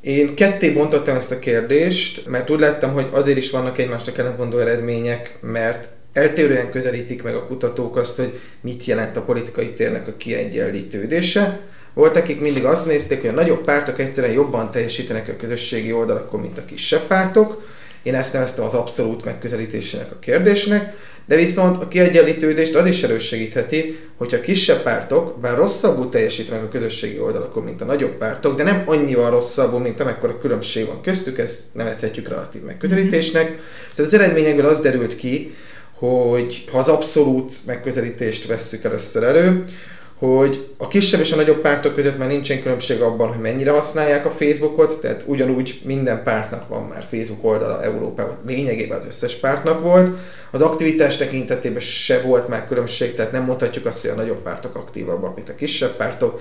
Én 0.00 0.34
ketté 0.34 0.70
bontottam 0.70 1.16
ezt 1.16 1.30
a 1.30 1.38
kérdést, 1.38 2.26
mert 2.26 2.50
úgy 2.50 2.60
láttam, 2.60 2.92
hogy 2.92 3.08
azért 3.10 3.38
is 3.38 3.50
vannak 3.50 3.78
egymásnak 3.78 4.18
ellentmondó 4.18 4.58
eredmények, 4.58 5.38
mert 5.40 5.88
eltérően 6.12 6.70
közelítik 6.70 7.22
meg 7.22 7.34
a 7.34 7.46
kutatók 7.46 7.96
azt, 7.96 8.16
hogy 8.16 8.40
mit 8.60 8.84
jelent 8.84 9.16
a 9.16 9.22
politikai 9.22 9.72
térnek 9.72 10.08
a 10.08 10.16
kiegyenlítődése. 10.16 11.60
Volt, 11.94 12.16
akik 12.16 12.40
mindig 12.40 12.64
azt 12.64 12.86
nézték, 12.86 13.20
hogy 13.20 13.30
a 13.30 13.32
nagyobb 13.32 13.64
pártok 13.64 14.00
egyszerűen 14.00 14.32
jobban 14.32 14.70
teljesítenek 14.70 15.28
a 15.28 15.36
közösségi 15.36 15.92
oldalakon, 15.92 16.40
mint 16.40 16.58
a 16.58 16.64
kisebb 16.64 17.02
pártok. 17.06 17.68
Én 18.04 18.14
ezt 18.14 18.32
neveztem 18.32 18.64
az 18.64 18.74
abszolút 18.74 19.24
megközelítésének 19.24 20.10
a 20.10 20.18
kérdésnek, 20.18 20.94
de 21.26 21.36
viszont 21.36 21.82
a 21.82 21.88
kiegyenlítődést 21.88 22.74
az 22.74 22.86
is 22.86 23.02
elősegítheti, 23.02 23.98
hogyha 24.16 24.36
a 24.36 24.40
kisebb 24.40 24.82
pártok, 24.82 25.40
bár 25.40 25.56
rosszabbul 25.56 26.08
teljesítenek 26.08 26.62
a 26.62 26.68
közösségi 26.68 27.18
oldalakon, 27.18 27.62
mint 27.62 27.80
a 27.80 27.84
nagyobb 27.84 28.12
pártok, 28.18 28.56
de 28.56 28.62
nem 28.62 28.82
annyival 28.86 29.30
rosszabbul, 29.30 29.80
mint 29.80 30.00
amekkora 30.00 30.38
különbség 30.38 30.86
van 30.86 31.00
köztük, 31.02 31.38
ezt 31.38 31.60
nevezhetjük 31.72 32.28
relatív 32.28 32.62
megközelítésnek. 32.62 33.44
Mm-hmm. 33.44 33.56
Tehát 33.94 34.12
az 34.12 34.18
eredményekből 34.18 34.66
az 34.66 34.80
derült 34.80 35.16
ki, 35.16 35.54
hogy 35.94 36.64
ha 36.70 36.78
az 36.78 36.88
abszolút 36.88 37.52
megközelítést 37.66 38.46
vesszük 38.46 38.84
először 38.84 39.22
elő, 39.22 39.64
hogy 40.18 40.68
a 40.78 40.88
kisebb 40.88 41.20
és 41.20 41.32
a 41.32 41.36
nagyobb 41.36 41.60
pártok 41.60 41.94
között 41.94 42.18
már 42.18 42.28
nincsen 42.28 42.62
különbség 42.62 43.00
abban, 43.00 43.28
hogy 43.28 43.40
mennyire 43.40 43.70
használják 43.70 44.26
a 44.26 44.30
Facebookot, 44.30 45.00
tehát 45.00 45.22
ugyanúgy 45.26 45.80
minden 45.84 46.22
pártnak 46.22 46.68
van 46.68 46.82
már 46.82 47.06
Facebook 47.10 47.44
oldala 47.44 47.82
Európában, 47.82 48.38
lényegében 48.46 48.98
az 48.98 49.06
összes 49.06 49.34
pártnak 49.34 49.82
volt. 49.82 50.16
Az 50.50 50.60
aktivitás 50.60 51.16
tekintetében 51.16 51.80
se 51.80 52.20
volt 52.20 52.48
már 52.48 52.66
különbség, 52.68 53.14
tehát 53.14 53.32
nem 53.32 53.44
mondhatjuk 53.44 53.86
azt, 53.86 54.00
hogy 54.00 54.10
a 54.10 54.14
nagyobb 54.14 54.42
pártok 54.42 54.74
aktívabbak, 54.74 55.34
mint 55.34 55.48
a 55.48 55.54
kisebb 55.54 55.96
pártok. 55.96 56.40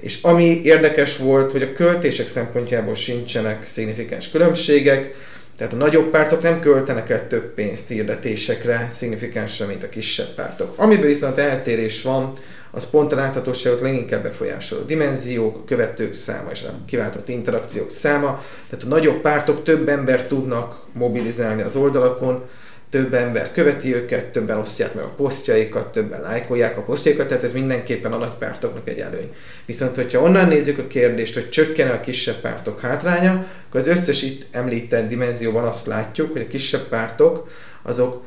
És 0.00 0.18
ami 0.22 0.60
érdekes 0.64 1.16
volt, 1.16 1.52
hogy 1.52 1.62
a 1.62 1.72
költések 1.72 2.28
szempontjából 2.28 2.94
sincsenek 2.94 3.66
szignifikáns 3.66 4.30
különbségek, 4.30 5.14
tehát 5.56 5.72
a 5.72 5.76
nagyobb 5.76 6.10
pártok 6.10 6.42
nem 6.42 6.60
költenek 6.60 7.10
el 7.10 7.28
több 7.28 7.54
pénzt 7.54 7.88
hirdetésekre 7.88 8.86
szignifikánsan, 8.90 9.66
mint 9.66 9.82
a 9.82 9.88
kisebb 9.88 10.34
pártok. 10.34 10.72
Amiben 10.76 11.06
viszont 11.06 11.38
eltérés 11.38 12.02
van, 12.02 12.32
az 12.74 12.90
pont 12.90 13.12
a 13.12 13.16
láthatóságot 13.16 13.80
leginkább 13.80 14.22
befolyásoló 14.22 14.82
dimenziók, 14.82 15.66
követők 15.66 16.14
száma 16.14 16.50
és 16.50 16.62
a 16.62 16.74
kiváltott 16.86 17.28
interakciók 17.28 17.90
száma. 17.90 18.44
Tehát 18.70 18.84
a 18.84 18.88
nagyobb 18.88 19.20
pártok 19.20 19.64
több 19.64 19.88
ember 19.88 20.26
tudnak 20.26 20.84
mobilizálni 20.92 21.62
az 21.62 21.76
oldalakon, 21.76 22.42
több 22.90 23.14
ember 23.14 23.52
követi 23.52 23.94
őket, 23.94 24.24
többen 24.24 24.58
osztják 24.58 24.94
meg 24.94 25.04
a 25.04 25.14
posztjaikat, 25.16 25.92
többen 25.92 26.20
lájkolják 26.20 26.78
a 26.78 26.82
posztjaikat, 26.82 27.28
tehát 27.28 27.42
ez 27.42 27.52
mindenképpen 27.52 28.12
a 28.12 28.16
nagy 28.16 28.34
pártoknak 28.38 28.88
egy 28.88 28.98
előny. 28.98 29.34
Viszont, 29.66 29.94
hogyha 29.94 30.20
onnan 30.20 30.48
nézzük 30.48 30.78
a 30.78 30.86
kérdést, 30.86 31.34
hogy 31.34 31.48
csökken 31.48 31.90
a 31.90 32.00
kisebb 32.00 32.40
pártok 32.40 32.80
hátránya, 32.80 33.46
akkor 33.68 33.80
az 33.80 33.86
összes 33.86 34.22
itt 34.22 34.46
említett 34.50 35.08
dimenzióban 35.08 35.64
azt 35.64 35.86
látjuk, 35.86 36.32
hogy 36.32 36.40
a 36.40 36.46
kisebb 36.46 36.88
pártok 36.88 37.48
azok 37.82 38.22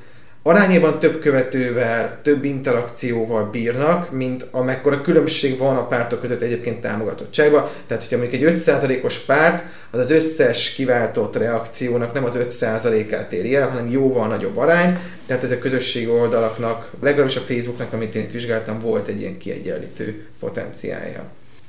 arányában 0.48 1.00
több 1.00 1.20
követővel, 1.20 2.20
több 2.22 2.44
interakcióval 2.44 3.44
bírnak, 3.44 4.12
mint 4.12 4.48
amekkora 4.52 5.02
különbség 5.02 5.58
van 5.58 5.76
a 5.76 5.88
pártok 5.88 6.22
között 6.22 6.42
egyébként 6.42 6.82
támogatottságban. 6.82 7.70
Tehát, 7.88 8.04
hogyha 8.04 8.18
mondjuk 8.18 8.42
egy 8.42 8.60
5%-os 8.60 9.18
párt, 9.18 9.64
az 9.92 10.00
az 10.00 10.12
összes 10.12 10.74
kiváltott 10.74 11.38
reakciónak 11.38 12.14
nem 12.14 12.24
az 12.24 12.38
5%-át 12.62 13.34
éri 13.34 13.56
el, 13.56 13.70
hanem 13.70 13.90
jóval 13.90 14.28
nagyobb 14.28 14.58
arány. 14.58 14.98
Tehát 15.26 15.44
ez 15.44 15.52
a 15.52 15.60
közösségi 15.60 16.08
oldalaknak, 16.08 16.92
legalábbis 17.02 17.36
a 17.36 17.42
Facebooknak, 17.42 17.94
amit 17.94 18.16
én 18.16 18.22
itt 18.22 18.32
vizsgáltam, 18.32 18.80
volt 18.80 19.08
egy 19.08 19.20
ilyen 19.20 19.38
kiegyenlítő 19.38 20.28
potenciálja. 20.40 21.24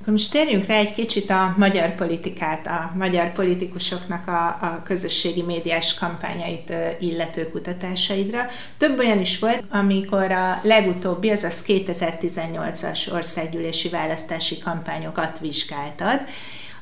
Akkor 0.06 0.18
most 0.18 0.32
térjünk 0.32 0.66
rá 0.66 0.76
egy 0.76 0.94
kicsit 0.94 1.30
a 1.30 1.54
magyar 1.56 1.94
politikát, 1.94 2.66
a 2.66 2.92
magyar 2.96 3.32
politikusoknak 3.32 4.28
a, 4.28 4.46
a 4.46 4.82
közösségi 4.84 5.42
médiás 5.42 5.94
kampányait 5.94 6.72
illető 7.00 7.50
kutatásaidra. 7.50 8.46
Több 8.78 8.98
olyan 8.98 9.20
is 9.20 9.38
volt, 9.38 9.64
amikor 9.70 10.32
a 10.32 10.60
legutóbbi, 10.62 11.30
azaz 11.30 11.64
2018-as 11.66 13.12
országgyűlési 13.12 13.88
választási 13.88 14.58
kampányokat 14.58 15.38
vizsgáltad, 15.38 16.20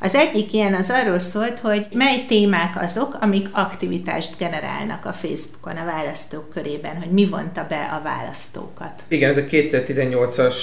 az 0.00 0.14
egyik 0.14 0.52
ilyen 0.52 0.74
az 0.74 0.90
arról 0.90 1.18
szólt, 1.18 1.58
hogy 1.58 1.86
mely 1.92 2.24
témák 2.28 2.82
azok, 2.82 3.16
amik 3.20 3.48
aktivitást 3.52 4.38
generálnak 4.38 5.04
a 5.04 5.12
Facebookon 5.12 5.76
a 5.76 5.84
választók 5.84 6.50
körében, 6.50 6.96
hogy 6.96 7.10
mi 7.10 7.26
vonta 7.26 7.66
be 7.68 8.00
a 8.00 8.02
választókat. 8.02 8.92
Igen, 9.08 9.30
ez 9.30 9.36
a 9.36 9.42
2018-as 9.42 10.54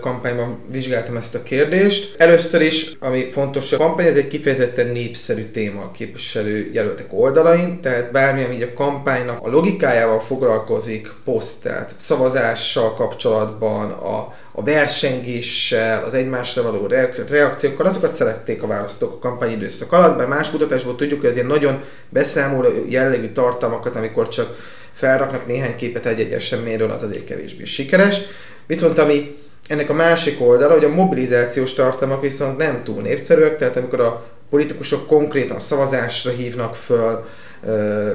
kampányban 0.00 0.58
vizsgáltam 0.70 1.16
ezt 1.16 1.34
a 1.34 1.42
kérdést. 1.42 2.20
Először 2.20 2.60
is, 2.60 2.92
ami 3.00 3.24
fontos, 3.30 3.72
a 3.72 3.76
kampány, 3.76 4.06
ez 4.06 4.16
egy 4.16 4.28
kifejezetten 4.28 4.86
népszerű 4.86 5.44
téma 5.44 5.82
a 5.82 5.90
képviselő 5.90 6.70
jelöltek 6.72 7.06
oldalain, 7.10 7.80
tehát 7.80 8.12
bármilyen 8.12 8.52
így 8.52 8.62
a 8.62 8.74
kampánynak 8.74 9.46
a 9.46 9.50
logikájával 9.50 10.20
foglalkozik, 10.20 11.12
poszt, 11.24 11.62
tehát 11.62 11.94
szavazással 12.00 12.94
kapcsolatban, 12.94 13.90
a 13.90 14.34
a 14.52 14.62
versengéssel, 14.62 16.04
az 16.04 16.14
egymásra 16.14 16.62
való 16.62 16.86
reakciókkal, 17.28 17.86
azokat 17.86 18.14
szerették 18.14 18.62
a 18.62 18.66
választók 18.66 19.12
a 19.12 19.18
kampányidőszak 19.18 19.92
alatt, 19.92 20.16
mert 20.16 20.28
más 20.28 20.50
kutatásból 20.50 20.96
tudjuk, 20.96 21.20
hogy 21.20 21.30
azért 21.30 21.46
nagyon 21.46 21.82
beszámoló 22.08 22.68
jellegű 22.88 23.28
tartalmakat, 23.28 23.96
amikor 23.96 24.28
csak 24.28 24.56
felraknak 24.92 25.46
néhány 25.46 25.76
képet 25.76 26.06
egy-egy 26.06 26.32
eseményről, 26.32 26.90
az 26.90 27.02
azért 27.02 27.24
kevésbé 27.24 27.64
sikeres. 27.64 28.20
Viszont 28.66 28.98
ami 28.98 29.36
ennek 29.66 29.90
a 29.90 29.94
másik 29.94 30.40
oldala, 30.40 30.72
hogy 30.72 30.84
a 30.84 30.94
mobilizációs 30.94 31.72
tartalmak 31.72 32.20
viszont 32.20 32.56
nem 32.56 32.82
túl 32.84 33.02
népszerűek, 33.02 33.56
tehát 33.56 33.76
amikor 33.76 34.00
a 34.00 34.24
politikusok 34.50 35.06
konkrétan 35.06 35.58
szavazásra 35.58 36.30
hívnak 36.30 36.76
föl, 36.76 37.24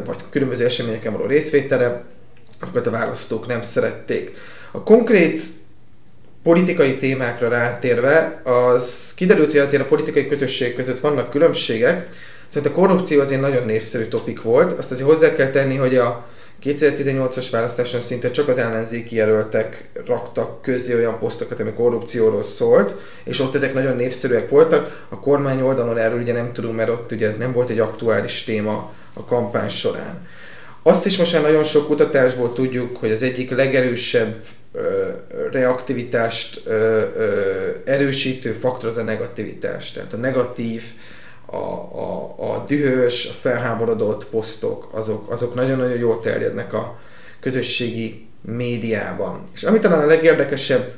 vagy 0.06 0.18
különböző 0.30 0.66
eseményeken 0.66 1.14
való 1.14 1.26
részvétele, 1.26 2.04
azokat 2.62 2.88
a 2.88 2.92
választók 2.92 3.48
nem 3.48 3.62
szerették. 3.62 4.38
A 4.72 4.84
konkrét 4.84 5.40
politikai 6.48 6.96
témákra 6.96 7.50
rátérve, 7.50 8.42
az 8.44 9.14
kiderült, 9.16 9.52
hogy 9.52 9.60
azért 9.60 9.82
a 9.82 9.86
politikai 9.86 10.28
közösség 10.28 10.76
között 10.76 11.00
vannak 11.00 11.30
különbségek, 11.30 12.08
Szóval 12.48 12.72
a 12.72 12.74
korrupció 12.74 13.22
azért 13.22 13.42
nagyon 13.42 13.66
népszerű 13.66 14.04
topik 14.04 14.42
volt. 14.42 14.78
Azt 14.78 14.92
azért 14.92 15.08
hozzá 15.08 15.34
kell 15.34 15.50
tenni, 15.50 15.76
hogy 15.76 15.96
a 15.96 16.26
2018-as 16.64 17.48
választáson 17.52 18.00
szinte 18.00 18.32
csak 18.32 18.48
az 18.48 18.58
ellenzéki 18.58 19.16
jelöltek 19.16 19.90
raktak 20.06 20.62
közé 20.62 20.96
olyan 20.96 21.20
posztokat, 21.20 21.60
ami 21.60 21.74
korrupcióról 21.74 22.44
szólt, 22.44 22.96
és 23.24 23.40
ott 23.40 23.56
ezek 23.56 23.74
nagyon 23.74 23.96
népszerűek 23.96 24.50
voltak. 24.50 25.06
A 25.10 25.20
kormány 25.20 25.62
oldalon 25.62 25.98
erről 25.98 26.20
ugye 26.22 26.34
nem 26.34 26.54
tudunk, 26.54 26.76
mert 26.76 26.90
ott 26.90 27.12
ugye 27.12 27.28
ez 27.28 27.38
nem 27.38 27.52
volt 27.52 27.70
egy 27.70 27.80
aktuális 27.80 28.44
téma 28.44 28.94
a 29.14 29.26
kampány 29.26 29.70
során. 29.70 30.28
Azt 30.84 31.06
is 31.06 31.18
most 31.18 31.34
már 31.34 31.42
nagyon 31.42 31.64
sok 31.64 31.88
kutatásból 31.88 32.54
tudjuk, 32.54 32.98
hogy 32.98 33.12
az 33.12 33.22
egyik 33.22 33.50
legerősebb 33.50 34.36
reaktivitást 35.52 36.64
erősítő 37.86 38.52
faktor 38.52 38.90
az 38.90 38.98
a 38.98 39.04
negativitás. 39.04 39.92
Tehát 39.92 40.14
a 40.14 40.18
negatív, 40.18 40.84
a, 41.46 41.56
a, 41.56 42.36
a 42.38 42.64
dühös, 42.68 43.28
a 43.30 43.34
felháborodott 43.42 44.26
posztok, 44.26 44.90
azok, 44.92 45.32
azok 45.32 45.56
nagyon-nagyon 45.56 45.98
jól 45.98 46.20
terjednek 46.20 46.74
a 46.74 47.00
közösségi 47.40 48.28
médiában. 48.42 49.44
És 49.54 49.64
ami 49.64 49.80
talán 49.80 50.00
a 50.00 50.06
legérdekesebb 50.06 50.94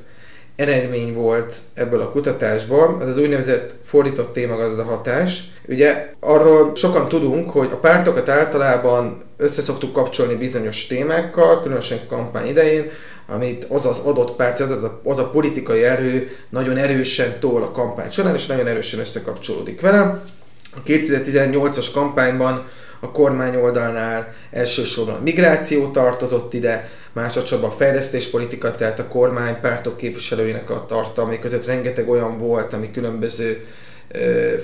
eredmény 0.55 1.13
volt 1.13 1.55
ebből 1.73 2.01
a 2.01 2.09
kutatásból, 2.09 2.97
az 3.01 3.07
az 3.07 3.17
úgynevezett 3.17 3.73
fordított 3.83 4.33
témagazda 4.33 4.83
hatás. 4.83 5.43
Ugye 5.67 6.13
arról 6.19 6.75
sokan 6.75 7.07
tudunk, 7.07 7.49
hogy 7.49 7.69
a 7.71 7.77
pártokat 7.77 8.29
általában 8.29 9.21
összeszoktuk 9.37 9.93
kapcsolni 9.93 10.35
bizonyos 10.35 10.87
témákkal, 10.87 11.61
különösen 11.61 11.99
kampány 12.07 12.47
idején, 12.47 12.91
amit 13.29 13.63
az 13.63 13.85
az 13.85 13.99
adott 13.99 14.35
párt, 14.35 14.59
az, 14.59 14.71
az, 14.71 14.83
a, 14.83 15.01
az 15.03 15.17
a 15.17 15.29
politikai 15.29 15.83
erő 15.83 16.37
nagyon 16.49 16.77
erősen 16.77 17.39
tol 17.39 17.63
a 17.63 17.71
kampány 17.71 18.09
során, 18.09 18.35
és 18.35 18.45
nagyon 18.45 18.67
erősen 18.67 18.99
összekapcsolódik 18.99 19.81
vele. 19.81 20.23
A 20.75 20.83
2018-as 20.85 21.87
kampányban 21.93 22.67
a 22.99 23.11
kormány 23.11 23.55
oldalnál 23.55 24.33
elsősorban 24.51 25.15
a 25.15 25.21
migráció 25.21 25.91
tartozott 25.91 26.53
ide, 26.53 26.89
másodszorban 27.11 27.69
a 27.69 27.73
fejlesztéspolitika, 27.73 28.71
tehát 28.71 28.99
a 28.99 29.07
kormány 29.07 29.59
pártok 29.61 29.97
képviselőinek 29.97 30.69
a 30.69 30.85
tartalmai 30.85 31.39
között 31.39 31.65
rengeteg 31.65 32.09
olyan 32.09 32.37
volt, 32.37 32.73
ami 32.73 32.91
különböző 32.91 33.65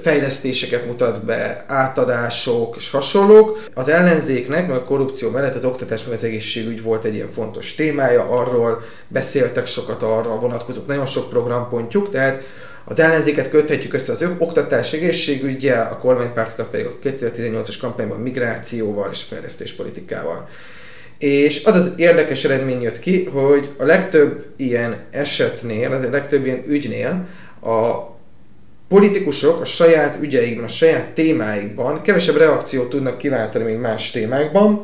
fejlesztéseket 0.02 0.86
mutat 0.86 1.26
be, 1.26 1.66
átadások 1.68 2.76
és 2.76 2.90
hasonlók. 2.90 3.64
Az 3.74 3.88
ellenzéknek, 3.88 4.68
meg 4.68 4.78
a 4.78 4.84
korrupció 4.84 5.30
mellett 5.30 5.56
az 5.56 5.66
oktatás 5.66 6.04
meg 6.04 6.14
az 6.14 6.24
egészségügy 6.24 6.82
volt 6.82 7.04
egy 7.04 7.16
ilyen 7.16 7.32
fontos 7.32 7.76
témája, 7.76 8.30
arról 8.30 8.84
beszéltek 9.08 9.66
sokat 9.66 10.04
arra 10.04 10.40
vonatkozók, 10.40 10.88
nagyon 10.88 11.06
sok 11.06 11.30
programpontjuk, 11.30 12.10
tehát 12.10 12.44
az 12.86 13.00
ellenzéket 13.00 13.50
köthetjük 13.50 13.94
össze 13.94 14.12
az 14.12 14.30
oktatás 14.38 14.94
egészségügyel, 14.94 15.92
a 15.92 15.98
kormánypártokat 15.98 16.68
pedig 16.68 16.86
a 16.86 16.98
2018-as 17.04 17.76
kampányban 17.80 18.20
migrációval 18.20 19.10
és 19.12 19.22
fejlesztéspolitikával. 19.22 20.50
És 21.18 21.64
az 21.64 21.76
az 21.76 21.92
érdekes 21.96 22.44
eredmény 22.44 22.82
jött 22.82 23.00
ki, 23.00 23.24
hogy 23.24 23.70
a 23.78 23.86
legtöbb 23.86 24.46
ilyen 24.56 25.04
esetnél, 25.12 25.92
az 25.92 26.04
a 26.04 26.10
legtöbb 26.10 26.46
ilyen 26.46 26.64
ügynél 26.68 27.28
a 27.62 28.15
politikusok 28.96 29.62
a 29.62 29.66
saját 29.66 30.18
ügyeikben, 30.22 30.64
a 30.64 30.68
saját 30.68 31.06
témáikban 31.06 32.02
kevesebb 32.02 32.38
reakciót 32.38 32.90
tudnak 32.90 33.18
kiváltani, 33.18 33.64
mint 33.64 33.82
más 33.82 34.12
témákban. 34.12 34.82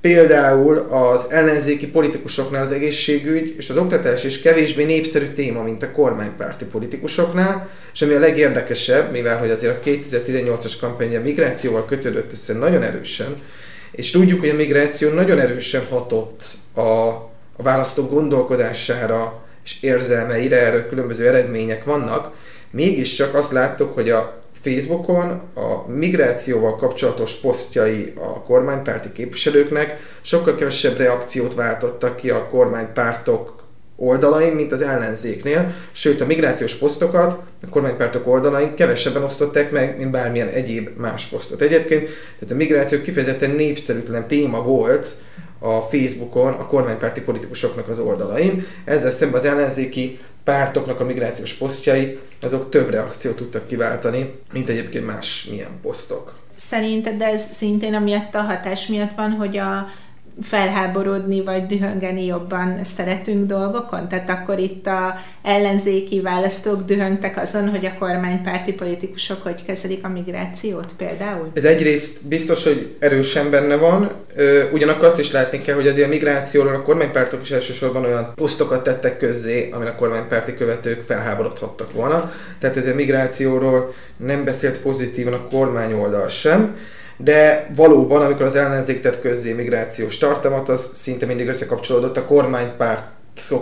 Például 0.00 0.78
az 0.78 1.26
ellenzéki 1.28 1.86
politikusoknál 1.86 2.62
az 2.62 2.72
egészségügy 2.72 3.54
és 3.58 3.70
az 3.70 3.76
oktatás 3.76 4.24
is 4.24 4.40
kevésbé 4.40 4.84
népszerű 4.84 5.26
téma, 5.26 5.62
mint 5.62 5.82
a 5.82 5.90
kormánypárti 5.90 6.64
politikusoknál, 6.64 7.68
és 7.92 8.02
ami 8.02 8.14
a 8.14 8.18
legérdekesebb, 8.18 9.10
mivel 9.10 9.38
hogy 9.38 9.50
azért 9.50 9.76
a 9.76 9.88
2018-as 9.90 10.72
kampány 10.80 11.16
a 11.16 11.20
migrációval 11.20 11.84
kötődött 11.84 12.32
össze 12.32 12.54
nagyon 12.54 12.82
erősen, 12.82 13.36
és 13.90 14.10
tudjuk, 14.10 14.40
hogy 14.40 14.48
a 14.48 14.54
migráció 14.54 15.10
nagyon 15.10 15.38
erősen 15.38 15.82
hatott 15.90 16.44
a, 16.74 16.80
a 17.56 17.62
választók 17.62 18.10
gondolkodására 18.10 19.42
és 19.64 19.76
érzelmeire, 19.80 20.56
erről 20.56 20.86
különböző 20.86 21.26
eredmények 21.26 21.84
vannak, 21.84 22.32
mégiscsak 22.74 23.34
azt 23.34 23.52
láttuk, 23.52 23.94
hogy 23.94 24.10
a 24.10 24.42
Facebookon 24.62 25.40
a 25.54 25.90
migrációval 25.90 26.76
kapcsolatos 26.76 27.34
posztjai 27.34 28.12
a 28.16 28.42
kormánypárti 28.42 29.12
képviselőknek 29.12 29.96
sokkal 30.22 30.54
kevesebb 30.54 30.96
reakciót 30.96 31.54
váltottak 31.54 32.16
ki 32.16 32.30
a 32.30 32.48
kormánypártok 32.48 33.62
oldalain, 33.96 34.52
mint 34.52 34.72
az 34.72 34.80
ellenzéknél, 34.80 35.74
sőt 35.92 36.20
a 36.20 36.26
migrációs 36.26 36.74
posztokat 36.74 37.42
a 37.62 37.68
kormánypártok 37.70 38.26
oldalain 38.26 38.74
kevesebben 38.74 39.22
osztották 39.22 39.70
meg, 39.70 39.96
mint 39.96 40.10
bármilyen 40.10 40.48
egyéb 40.48 40.88
más 40.96 41.26
posztot. 41.26 41.60
Egyébként 41.60 42.02
tehát 42.38 42.50
a 42.50 42.54
migráció 42.54 43.00
kifejezetten 43.00 43.50
népszerűtlen 43.50 44.28
téma 44.28 44.62
volt 44.62 45.14
a 45.58 45.80
Facebookon 45.80 46.52
a 46.52 46.66
kormánypárti 46.66 47.20
politikusoknak 47.20 47.88
az 47.88 47.98
oldalain. 47.98 48.66
Ezzel 48.84 49.10
szemben 49.10 49.40
az 49.40 49.46
ellenzéki 49.46 50.18
pártoknak 50.44 51.00
a 51.00 51.04
migrációs 51.04 51.52
posztjait, 51.52 52.20
azok 52.42 52.70
több 52.70 52.90
reakciót 52.90 53.36
tudtak 53.36 53.66
kiváltani, 53.66 54.34
mint 54.52 54.68
egyébként 54.68 55.06
más 55.06 55.46
milyen 55.50 55.78
posztok. 55.82 56.34
Szerinted 56.54 57.22
ez 57.22 57.52
szintén 57.52 57.94
amiatt 57.94 58.34
a 58.34 58.42
hatás 58.42 58.86
miatt 58.86 59.14
van, 59.16 59.30
hogy 59.30 59.56
a 59.56 59.86
felháborodni 60.42 61.42
vagy 61.42 61.66
dühöngeni 61.66 62.24
jobban 62.24 62.84
szeretünk 62.84 63.46
dolgokon? 63.46 64.08
Tehát 64.08 64.28
akkor 64.28 64.58
itt 64.58 64.86
a 64.86 65.14
ellenzéki 65.42 66.20
választók 66.20 66.84
dühöngtek 66.84 67.36
azon, 67.36 67.70
hogy 67.70 67.86
a 67.86 67.98
kormánypárti 67.98 68.72
politikusok 68.72 69.42
hogy 69.42 69.64
kezelik 69.64 70.04
a 70.04 70.08
migrációt 70.08 70.92
például? 70.96 71.50
Ez 71.54 71.64
egyrészt 71.64 72.26
biztos, 72.26 72.64
hogy 72.64 72.96
erősen 72.98 73.50
benne 73.50 73.76
van, 73.76 74.10
ugyanakkor 74.72 75.04
azt 75.04 75.18
is 75.18 75.30
látni 75.30 75.58
kell, 75.58 75.74
hogy 75.74 75.88
azért 75.88 76.06
a 76.06 76.10
migrációról 76.10 76.74
a 76.74 76.82
kormánypártok 76.82 77.40
is 77.42 77.50
elsősorban 77.50 78.04
olyan 78.04 78.32
posztokat 78.34 78.82
tettek 78.82 79.16
közzé, 79.16 79.68
amin 79.72 79.88
a 79.88 79.94
kormánypárti 79.94 80.54
követők 80.54 81.02
felháborodhattak 81.02 81.92
volna. 81.92 82.32
Tehát 82.58 82.76
ezért 82.76 82.96
migrációról 82.96 83.94
nem 84.16 84.44
beszélt 84.44 84.78
pozitívan 84.78 85.32
a 85.32 85.44
kormány 85.44 85.92
oldal 85.92 86.28
sem 86.28 86.76
de 87.16 87.70
valóban, 87.76 88.22
amikor 88.22 88.46
az 88.46 88.54
ellenzék 88.54 89.00
tett 89.00 89.20
közzé 89.20 89.52
migrációs 89.52 90.18
tartalmat, 90.18 90.68
az 90.68 90.90
szinte 90.94 91.26
mindig 91.26 91.48
összekapcsolódott 91.48 92.16
a 92.16 92.24
kormánypárt 92.24 93.04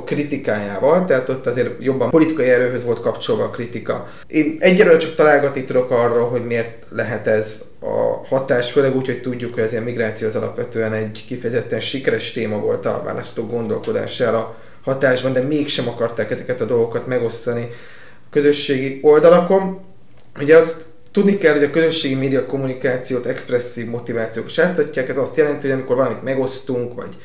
kritikájával, 0.05 1.05
tehát 1.05 1.29
ott 1.29 1.47
azért 1.47 1.71
jobban 1.79 2.11
politikai 2.11 2.49
erőhöz 2.49 2.85
volt 2.85 3.01
kapcsolva 3.01 3.45
a 3.45 3.51
kritika. 3.51 4.09
Én 4.27 4.57
egyelőre 4.61 4.97
csak 4.97 5.15
találgatni 5.15 5.65
tudok 5.65 5.91
arról, 5.91 6.29
hogy 6.29 6.45
miért 6.45 6.87
lehet 6.91 7.27
ez 7.27 7.63
a 7.81 8.27
hatás, 8.27 8.73
főleg 8.73 8.97
úgy, 8.97 9.07
hogy 9.07 9.21
tudjuk, 9.21 9.55
hogy 9.55 9.63
ez 9.63 9.73
a 9.73 9.81
migráció 9.81 10.27
az 10.27 10.37
alapvetően 10.37 10.93
egy 10.93 11.25
kifejezetten 11.27 11.81
sikeres 11.81 12.33
téma 12.33 12.57
volt 12.57 12.87
a 12.87 13.03
választó 13.05 13.47
gondolkodására 13.47 14.57
hatásban, 14.85 15.33
de 15.33 15.41
mégsem 15.41 15.89
akarták 15.89 16.31
ezeket 16.31 16.61
a 16.61 16.65
dolgokat 16.65 17.07
megosztani 17.07 17.69
a 18.25 18.29
közösségi 18.31 18.99
oldalakon. 19.03 19.81
Ugye 20.41 20.57
azt 20.57 20.85
Tudni 21.13 21.39
kell, 21.39 21.53
hogy 21.53 21.65
a 21.65 21.71
közösségi 21.71 22.15
média 22.15 22.47
kommunikációt 22.47 23.27
expresszív 23.27 23.87
motivációk 23.87 24.47
is 24.47 24.59
átadják, 24.59 25.09
ez 25.09 25.17
azt 25.17 25.37
jelenti, 25.37 25.61
hogy 25.61 25.71
amikor 25.71 25.97
valamit 25.97 26.23
megosztunk, 26.23 26.95
vagy, 26.95 27.17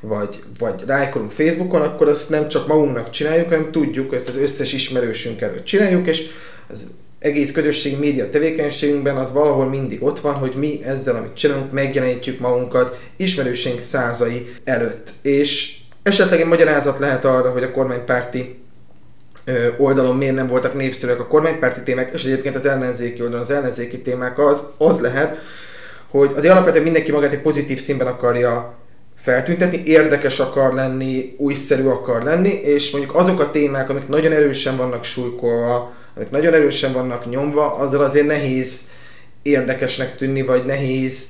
vagy, 0.00 0.42
vagy 0.58 0.82
rájkolunk 0.86 1.30
Facebookon, 1.30 1.82
akkor 1.82 2.08
azt 2.08 2.30
nem 2.30 2.48
csak 2.48 2.66
magunknak 2.66 3.10
csináljuk, 3.10 3.48
hanem 3.48 3.70
tudjuk, 3.70 4.14
ezt 4.14 4.28
az 4.28 4.36
összes 4.36 4.72
ismerősünk 4.72 5.40
előtt 5.40 5.64
csináljuk, 5.64 6.06
és 6.06 6.24
az 6.68 6.86
egész 7.18 7.52
közösségi 7.52 7.96
média 7.96 8.30
tevékenységünkben 8.30 9.16
az 9.16 9.32
valahol 9.32 9.68
mindig 9.68 10.02
ott 10.02 10.20
van, 10.20 10.34
hogy 10.34 10.52
mi 10.56 10.84
ezzel, 10.84 11.16
amit 11.16 11.36
csinálunk, 11.36 11.72
megjelenítjük 11.72 12.40
magunkat 12.40 12.98
ismerőseink 13.16 13.80
százai 13.80 14.54
előtt. 14.64 15.12
És 15.22 15.76
esetleg 16.02 16.40
egy 16.40 16.46
magyarázat 16.46 16.98
lehet 16.98 17.24
arra, 17.24 17.50
hogy 17.50 17.62
a 17.62 17.70
kormánypárti 17.70 18.61
oldalon 19.78 20.16
miért 20.16 20.34
nem 20.34 20.46
voltak 20.46 20.74
népszerűek 20.74 21.20
a 21.20 21.26
kormánypárti 21.26 21.82
témák, 21.82 22.10
és 22.12 22.24
egyébként 22.24 22.54
az 22.54 22.66
ellenzéki 22.66 23.20
oldalon 23.20 23.42
az 23.42 23.50
ellenzéki 23.50 24.00
témák 24.00 24.38
az, 24.38 24.62
az 24.78 25.00
lehet, 25.00 25.38
hogy 26.10 26.32
az 26.34 26.44
alapvetően 26.44 26.82
mindenki 26.82 27.12
magát 27.12 27.32
egy 27.32 27.40
pozitív 27.40 27.80
színben 27.80 28.06
akarja 28.06 28.74
feltüntetni, 29.14 29.82
érdekes 29.84 30.40
akar 30.40 30.74
lenni, 30.74 31.34
újszerű 31.38 31.84
akar 31.84 32.22
lenni, 32.22 32.48
és 32.48 32.90
mondjuk 32.90 33.14
azok 33.14 33.40
a 33.40 33.50
témák, 33.50 33.90
amik 33.90 34.08
nagyon 34.08 34.32
erősen 34.32 34.76
vannak 34.76 35.04
súlykolva, 35.04 35.92
amik 36.16 36.30
nagyon 36.30 36.54
erősen 36.54 36.92
vannak 36.92 37.30
nyomva, 37.30 37.74
azzal 37.74 38.04
azért 38.04 38.26
nehéz 38.26 38.80
érdekesnek 39.42 40.16
tűnni, 40.16 40.42
vagy 40.42 40.64
nehéz 40.64 41.26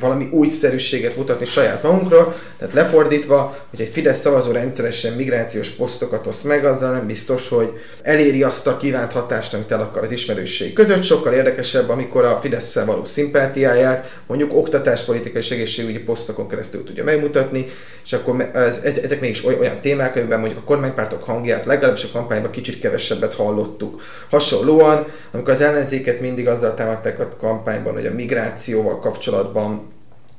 valami 0.00 0.28
újszerűséget 0.30 1.16
mutatni 1.16 1.44
saját 1.44 1.82
magunkról, 1.82 2.36
tehát 2.58 2.74
lefordítva, 2.74 3.56
hogy 3.70 3.80
egy 3.80 3.92
Fidesz 3.92 4.20
szavazó 4.20 4.50
rendszeresen 4.50 5.12
migrációs 5.12 5.68
posztokat 5.68 6.26
osz 6.26 6.42
meg, 6.42 6.64
azzal 6.64 6.92
nem 6.92 7.06
biztos, 7.06 7.48
hogy 7.48 7.72
eléri 8.02 8.42
azt 8.42 8.66
a 8.66 8.76
kívánt 8.76 9.12
hatást, 9.12 9.54
amit 9.54 9.72
el 9.72 9.80
akar 9.80 10.02
az 10.02 10.10
ismerősség 10.10 10.72
között. 10.72 11.02
Sokkal 11.02 11.32
érdekesebb, 11.32 11.88
amikor 11.88 12.24
a 12.24 12.38
fidesz 12.42 12.74
való 12.74 13.04
szimpátiáját 13.04 14.20
mondjuk 14.26 14.56
oktatáspolitikai 14.56 15.40
és 15.40 15.50
egészségügyi 15.50 15.98
posztokon 15.98 16.48
keresztül 16.48 16.84
tudja 16.84 17.04
megmutatni, 17.04 17.66
és 18.04 18.12
akkor 18.12 18.50
ez, 18.52 18.80
ez, 18.84 18.98
ezek 18.98 19.20
mégis 19.20 19.44
olyan 19.44 19.80
témák, 19.80 20.16
amiben 20.16 20.38
mondjuk 20.38 20.60
a 20.60 20.64
kormánypártok 20.64 21.24
hangját 21.24 21.64
legalábbis 21.64 22.04
a 22.04 22.08
kampányban 22.12 22.50
kicsit 22.50 22.80
kevesebbet 22.80 23.34
hallottuk. 23.34 24.02
Hasonlóan, 24.30 25.06
amikor 25.32 25.52
az 25.52 25.60
ellenzéket 25.60 26.20
mindig 26.20 26.48
azzal 26.48 26.74
támadták 26.74 27.20
a 27.20 27.28
kampányban, 27.40 27.92
hogy 27.92 28.06
a 28.06 28.12
migrációval 28.14 28.98
kapcsolatban 28.98 29.15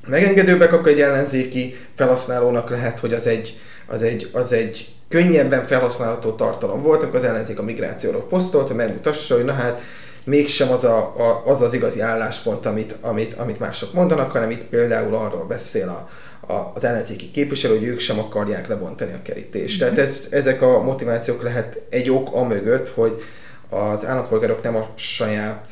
megengedőbbek, 0.08 0.74
akkor 0.74 0.92
egy 0.92 1.02
ellenzéki 1.02 1.76
felhasználónak 1.96 2.70
lehet, 2.70 3.00
hogy 3.00 3.14
az 3.14 3.28
egy, 3.28 3.58
az 3.88 4.02
egy, 4.02 4.30
az 4.34 4.52
egy 4.52 4.96
könnyebben 5.10 5.66
felhasználható 5.66 6.32
tartalom 6.32 6.82
volt, 6.82 7.04
akkor 7.04 7.16
az 7.16 7.24
ellenzék 7.24 7.60
a 7.60 7.64
migrációról 7.64 8.28
posztolt, 8.28 8.68
hogy 8.68 8.76
megmutassa, 8.76 9.36
hogy 9.36 9.46
na 9.46 9.54
hát 9.54 9.82
mégsem 10.24 10.72
az 10.72 10.84
a, 10.84 10.98
a, 10.98 11.42
az, 11.46 11.62
az 11.62 11.74
igazi 11.74 12.02
álláspont, 12.02 12.66
amit, 12.66 12.96
amit, 13.02 13.34
amit 13.34 13.60
mások 13.60 13.94
mondanak, 13.94 14.32
hanem 14.32 14.50
itt 14.50 14.64
például 14.64 15.16
arról 15.16 15.46
beszél 15.46 15.88
a, 15.88 16.10
a, 16.54 16.72
az 16.76 16.84
ellenzéki 16.84 17.32
képviselő, 17.32 17.78
hogy 17.78 17.88
ők 17.88 18.00
sem 18.00 18.20
akarják 18.20 18.68
lebontani 18.68 19.14
a 19.14 19.22
kerítést. 19.22 19.84
Mm-hmm. 19.84 19.94
Tehát 19.94 20.10
ez, 20.10 20.28
ezek 20.30 20.62
a 20.62 20.82
motivációk 20.82 21.44
lehet 21.44 21.82
egy 21.90 22.10
ok 22.10 22.34
a 22.34 22.44
mögött, 22.44 22.90
hogy 22.90 23.24
az 23.70 24.06
állampolgárok 24.06 24.64
nem 24.64 24.76
a 24.76 24.90
saját 24.96 25.68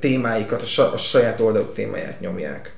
témáikat, 0.00 0.62
a, 0.62 0.66
sa, 0.66 0.92
a 0.92 0.98
saját 0.98 1.40
oldaluk 1.40 1.74
témáját 1.74 2.20
nyomják. 2.20 2.72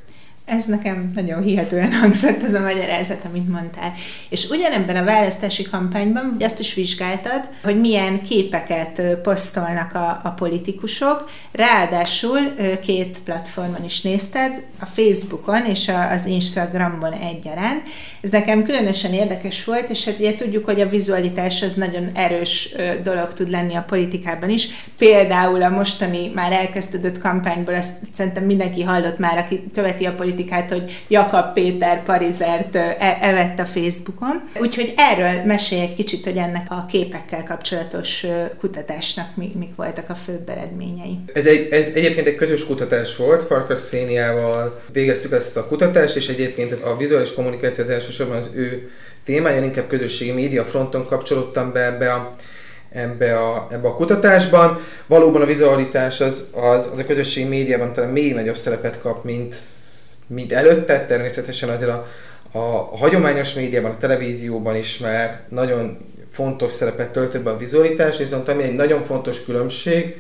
Ez 0.46 0.64
nekem 0.64 1.10
nagyon 1.14 1.42
hihetően 1.42 1.92
hangzott 1.92 2.42
az 2.42 2.52
a 2.52 2.60
magyarázat, 2.60 3.24
amit 3.24 3.48
mondtál. 3.48 3.92
És 4.28 4.48
ugyanebben 4.50 4.96
a 4.96 5.04
választási 5.04 5.62
kampányban 5.62 6.36
azt 6.40 6.60
is 6.60 6.74
vizsgáltad, 6.74 7.48
hogy 7.62 7.80
milyen 7.80 8.22
képeket 8.22 9.02
posztolnak 9.22 9.94
a, 9.94 10.20
a 10.22 10.30
politikusok, 10.30 11.30
ráadásul 11.52 12.38
két 12.82 13.18
platformon 13.24 13.84
is 13.84 14.00
nézted, 14.00 14.62
a 14.80 14.84
Facebookon 14.84 15.64
és 15.64 15.90
az 16.12 16.26
Instagramon 16.26 17.12
egyaránt. 17.12 17.82
Ez 18.20 18.30
nekem 18.30 18.62
különösen 18.62 19.12
érdekes 19.12 19.64
volt, 19.64 19.90
és 19.90 20.04
hát 20.04 20.18
ugye 20.18 20.34
tudjuk, 20.34 20.64
hogy 20.64 20.80
a 20.80 20.88
vizualitás 20.88 21.62
az 21.62 21.74
nagyon 21.74 22.10
erős 22.14 22.74
dolog 23.02 23.32
tud 23.32 23.50
lenni 23.50 23.74
a 23.74 23.84
politikában 23.88 24.50
is. 24.50 24.68
Például 24.98 25.62
a 25.62 25.68
mostani 25.68 26.30
már 26.34 26.52
elkezdődött 26.52 27.18
kampányból, 27.18 27.74
azt 27.74 27.92
szerintem 28.12 28.44
mindenki 28.44 28.82
hallott 28.82 29.18
már, 29.18 29.38
aki 29.38 29.62
követi 29.74 30.04
a 30.04 30.10
politikát, 30.10 30.34
politikát, 30.36 30.70
hogy 30.70 31.04
Jakab 31.08 31.52
Péter 31.52 32.02
Parizert 32.02 32.74
e- 32.76 33.18
evett 33.20 33.58
a 33.58 33.64
Facebookon. 33.64 34.48
Úgyhogy 34.60 34.94
erről 34.96 35.44
mesélj 35.44 35.80
egy 35.80 35.94
kicsit, 35.94 36.24
hogy 36.24 36.36
ennek 36.36 36.66
a 36.70 36.86
képekkel 36.88 37.42
kapcsolatos 37.42 38.26
kutatásnak 38.60 39.36
mi, 39.36 39.52
mik 39.58 39.74
voltak 39.76 40.10
a 40.10 40.14
főbb 40.14 40.48
eredményei. 40.48 41.18
Ez, 41.32 41.46
egy, 41.46 41.68
ez 41.70 41.90
egyébként 41.94 42.26
egy 42.26 42.34
közös 42.34 42.66
kutatás 42.66 43.16
volt, 43.16 43.42
Farkas 43.42 43.80
Széniával 43.80 44.80
végeztük 44.92 45.32
ezt 45.32 45.56
a 45.56 45.66
kutatást, 45.66 46.16
és 46.16 46.28
egyébként 46.28 46.72
ez 46.72 46.80
a 46.80 46.96
vizuális 46.96 47.34
kommunikáció 47.34 47.84
az 47.84 47.90
elsősorban 47.90 48.36
az 48.36 48.50
ő 48.54 48.90
témája, 49.24 49.62
inkább 49.62 49.88
közösségi 49.88 50.32
média 50.32 50.64
fronton 50.64 51.06
kapcsolódtam 51.06 51.72
be 51.72 51.84
ebbe 51.84 52.12
a 52.12 52.30
ebbe 52.90 53.38
a, 53.38 53.66
ebbe 53.70 53.88
a 53.88 53.94
kutatásban. 53.94 54.80
Valóban 55.06 55.42
a 55.42 55.46
vizualitás 55.46 56.20
az, 56.20 56.44
az, 56.52 56.90
az 56.92 56.98
a 56.98 57.04
közösségi 57.04 57.48
médiában 57.48 57.92
talán 57.92 58.10
még 58.10 58.34
nagyobb 58.34 58.56
szerepet 58.56 59.00
kap, 59.00 59.24
mint 59.24 59.54
mint 60.26 60.52
előtte, 60.52 61.04
természetesen 61.04 61.68
azért 61.68 61.90
a, 61.90 62.06
a, 62.52 62.58
hagyományos 62.96 63.54
médiában, 63.54 63.90
a 63.90 63.96
televízióban 63.96 64.76
is 64.76 64.98
már 64.98 65.40
nagyon 65.48 65.96
fontos 66.30 66.72
szerepet 66.72 67.10
töltött 67.10 67.42
be 67.42 67.50
a 67.50 67.56
vizualitás, 67.56 68.18
viszont 68.18 68.48
ami 68.48 68.62
egy 68.62 68.74
nagyon 68.74 69.04
fontos 69.04 69.44
különbség, 69.44 70.16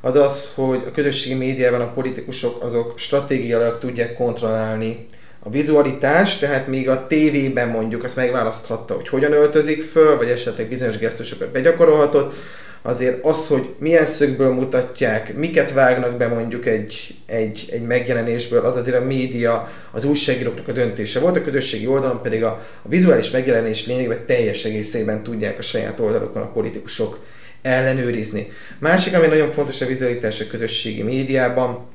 az 0.00 0.14
az, 0.14 0.50
hogy 0.54 0.82
a 0.86 0.90
közösségi 0.90 1.34
médiában 1.34 1.80
a 1.80 1.92
politikusok 1.92 2.62
azok 2.62 2.98
stratégiailag 2.98 3.78
tudják 3.78 4.14
kontrollálni 4.14 5.06
a 5.42 5.50
vizualitás, 5.50 6.36
tehát 6.36 6.66
még 6.66 6.88
a 6.88 7.06
tévében 7.06 7.68
mondjuk 7.68 8.04
azt 8.04 8.16
megválaszthatta, 8.16 8.94
hogy 8.94 9.08
hogyan 9.08 9.32
öltözik 9.32 9.82
föl, 9.82 10.16
vagy 10.16 10.28
esetleg 10.28 10.68
bizonyos 10.68 10.98
gesztusokat 10.98 11.48
begyakorolhatott, 11.48 12.34
azért 12.82 13.24
az, 13.24 13.46
hogy 13.46 13.74
milyen 13.78 14.06
szögből 14.06 14.54
mutatják, 14.54 15.34
miket 15.34 15.72
vágnak 15.72 16.16
be 16.16 16.28
mondjuk 16.28 16.66
egy, 16.66 17.14
egy, 17.26 17.68
egy 17.72 17.82
megjelenésből, 17.82 18.64
az 18.64 18.76
azért 18.76 18.96
a 18.96 19.04
média, 19.04 19.70
az 19.90 20.04
újságíróknak 20.04 20.68
a 20.68 20.72
döntése 20.72 21.20
volt, 21.20 21.36
a 21.36 21.42
közösségi 21.42 21.86
oldalon 21.86 22.22
pedig 22.22 22.44
a, 22.44 22.48
a 22.82 22.88
vizuális 22.88 23.30
megjelenés 23.30 23.86
lényegében 23.86 24.26
teljes 24.26 24.64
egészében 24.64 25.22
tudják 25.22 25.58
a 25.58 25.62
saját 25.62 26.00
oldalukon 26.00 26.42
a 26.42 26.52
politikusok 26.52 27.24
ellenőrizni. 27.62 28.52
Másik, 28.78 29.14
ami 29.14 29.26
nagyon 29.26 29.50
fontos 29.50 29.80
a 29.80 29.86
vizualitás 29.86 30.40
a 30.40 30.46
közösségi 30.46 31.02
médiában, 31.02 31.86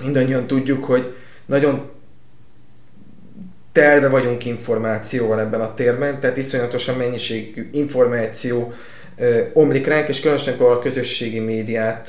mindannyian 0.00 0.46
tudjuk, 0.46 0.84
hogy 0.84 1.14
nagyon 1.46 1.90
telve 3.72 4.08
vagyunk 4.08 4.44
információval 4.44 5.40
ebben 5.40 5.60
a 5.60 5.74
térben, 5.74 6.20
tehát 6.20 6.36
iszonyatosan 6.36 6.96
mennyiségű 6.96 7.68
információ 7.72 8.72
omlik 9.52 9.86
ránk, 9.86 10.08
és 10.08 10.20
különösen 10.20 10.54
akkor 10.54 10.70
a 10.70 10.78
közösségi 10.78 11.40
médiát 11.40 12.08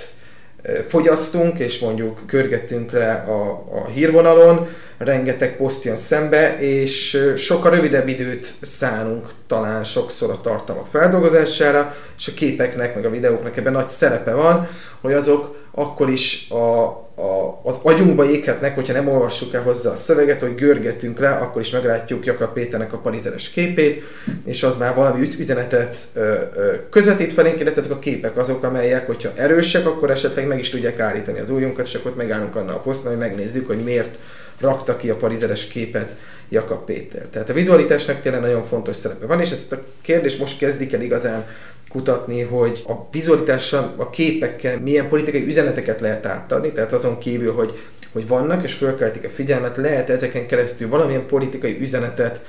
fogyasztunk, 0.87 1.59
és 1.59 1.79
mondjuk 1.79 2.21
körgetünk 2.27 2.91
le 2.91 3.11
a, 3.11 3.63
a 3.71 3.87
hírvonalon, 3.87 4.67
rengeteg 4.97 5.55
poszt 5.55 5.83
jön 5.83 5.95
szembe, 5.95 6.57
és 6.59 7.23
sokkal 7.35 7.71
rövidebb 7.71 8.07
időt 8.07 8.53
szánunk 8.61 9.29
talán 9.47 9.83
sokszor 9.83 10.29
a 10.29 10.41
tartalmak 10.41 10.87
feldolgozására, 10.87 11.95
és 12.17 12.27
a 12.27 12.33
képeknek, 12.33 12.95
meg 12.95 13.05
a 13.05 13.09
videóknak 13.09 13.57
ebben 13.57 13.71
nagy 13.71 13.87
szerepe 13.87 14.33
van, 14.33 14.67
hogy 15.01 15.13
azok 15.13 15.65
akkor 15.71 16.09
is 16.09 16.49
a, 16.49 17.06
a, 17.19 17.60
az 17.63 17.80
agyunkba 17.84 18.30
éghetnek, 18.30 18.75
hogyha 18.75 18.93
nem 18.93 19.08
olvassuk 19.08 19.53
el 19.53 19.62
hozzá 19.62 19.91
a 19.91 19.95
szöveget, 19.95 20.41
hogy 20.41 20.56
görgetünk 20.56 21.19
le, 21.19 21.30
akkor 21.30 21.62
is 21.62 21.69
meglátjuk 21.69 22.25
Jakab 22.25 22.53
Péternek 22.53 22.93
a 22.93 22.97
parizeres 22.97 23.49
képét, 23.49 24.03
és 24.45 24.63
az 24.63 24.75
már 24.75 24.95
valami 24.95 25.27
üzenetet 25.39 25.95
ö, 26.13 26.34
ö, 26.56 26.73
közvetít 26.89 27.34
felénk, 27.34 27.60
illetve 27.60 27.82
ezek 27.82 27.91
a 27.91 27.99
képek 27.99 28.38
azok, 28.38 28.63
amelyek, 28.63 29.06
hogyha 29.06 29.32
erősek, 29.36 29.86
akkor 29.86 30.12
esetleg 30.12 30.47
meg 30.47 30.60
is 30.60 30.69
tudják 30.69 30.99
állítani 30.99 31.39
az 31.39 31.49
ujjunkat, 31.49 31.88
és 31.88 31.93
akkor 31.93 32.15
megállunk 32.15 32.56
annál 32.56 32.75
a 32.75 32.80
poszton, 32.80 33.12
hogy 33.12 33.19
megnézzük, 33.19 33.67
hogy 33.67 33.84
miért 33.84 34.17
rakta 34.59 34.97
ki 34.97 35.09
a 35.09 35.15
parizeres 35.15 35.67
képet 35.67 36.15
Jakab 36.49 36.85
Péter. 36.85 37.25
Tehát 37.31 37.49
a 37.49 37.53
vizualitásnak 37.53 38.21
tényleg 38.21 38.41
nagyon 38.41 38.63
fontos 38.63 38.95
szerepe 38.95 39.25
van, 39.25 39.41
és 39.41 39.51
ezt 39.51 39.71
a 39.71 39.83
kérdést 40.01 40.39
most 40.39 40.57
kezdik 40.57 40.93
el 40.93 41.01
igazán 41.01 41.45
kutatni, 41.89 42.41
hogy 42.41 42.83
a 42.87 42.93
vizualitással, 43.11 43.93
a 43.97 44.09
képekkel 44.09 44.79
milyen 44.79 45.09
politikai 45.09 45.45
üzeneteket 45.45 45.99
lehet 45.99 46.25
átadni, 46.25 46.71
tehát 46.71 46.93
azon 46.93 47.17
kívül, 47.17 47.53
hogy, 47.53 47.79
hogy 48.11 48.27
vannak 48.27 48.63
és 48.63 48.73
fölkeltik 48.73 49.25
a 49.25 49.29
figyelmet, 49.29 49.77
lehet 49.77 50.09
ezeken 50.09 50.47
keresztül 50.47 50.89
valamilyen 50.89 51.25
politikai 51.25 51.79
üzenetet 51.79 52.41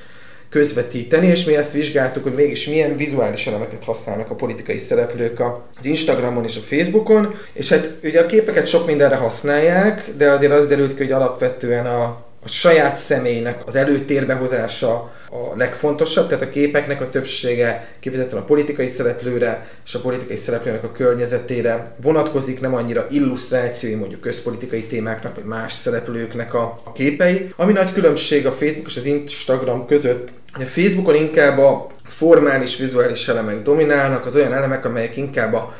közvetíteni, 0.50 1.26
és 1.26 1.44
mi 1.44 1.56
ezt 1.56 1.72
vizsgáltuk, 1.72 2.22
hogy 2.22 2.34
mégis 2.34 2.66
milyen 2.66 2.96
vizuális 2.96 3.46
elemeket 3.46 3.84
használnak 3.84 4.30
a 4.30 4.34
politikai 4.34 4.78
szereplők 4.78 5.40
az 5.40 5.86
Instagramon 5.86 6.44
és 6.44 6.56
a 6.56 6.60
Facebookon, 6.60 7.34
és 7.52 7.68
hát 7.68 7.92
ugye 8.02 8.20
a 8.20 8.26
képeket 8.26 8.66
sok 8.66 8.86
mindenre 8.86 9.16
használják, 9.16 10.10
de 10.16 10.30
azért 10.30 10.52
az 10.52 10.68
derült 10.68 10.94
ki, 10.94 11.02
hogy 11.02 11.12
alapvetően 11.12 11.86
a, 11.86 12.27
a 12.48 12.50
saját 12.50 12.96
személynek 12.96 13.62
az 13.66 13.76
előtérbe 13.76 14.34
hozása 14.34 14.92
a 15.30 15.56
legfontosabb, 15.56 16.28
tehát 16.28 16.44
a 16.44 16.48
képeknek 16.48 17.00
a 17.00 17.10
többsége 17.10 17.88
kifejezetten 18.00 18.38
a 18.38 18.44
politikai 18.44 18.86
szereplőre 18.86 19.68
és 19.84 19.94
a 19.94 20.00
politikai 20.00 20.36
szereplőnek 20.36 20.84
a 20.84 20.92
környezetére 20.92 21.94
vonatkozik, 22.02 22.60
nem 22.60 22.74
annyira 22.74 23.06
illusztrációi 23.10 23.94
mondjuk 23.94 24.20
közpolitikai 24.20 24.82
témáknak 24.82 25.34
vagy 25.34 25.44
más 25.44 25.72
szereplőknek 25.72 26.54
a, 26.54 26.82
képei. 26.94 27.52
Ami 27.56 27.72
nagy 27.72 27.92
különbség 27.92 28.46
a 28.46 28.52
Facebook 28.52 28.86
és 28.86 28.96
az 28.96 29.06
Instagram 29.06 29.86
között, 29.86 30.28
a 30.52 30.60
Facebookon 30.60 31.14
inkább 31.14 31.58
a 31.58 31.86
formális, 32.04 32.76
vizuális 32.76 33.28
elemek 33.28 33.62
dominálnak, 33.62 34.26
az 34.26 34.34
olyan 34.34 34.52
elemek, 34.52 34.84
amelyek 34.84 35.16
inkább 35.16 35.54
a 35.54 35.74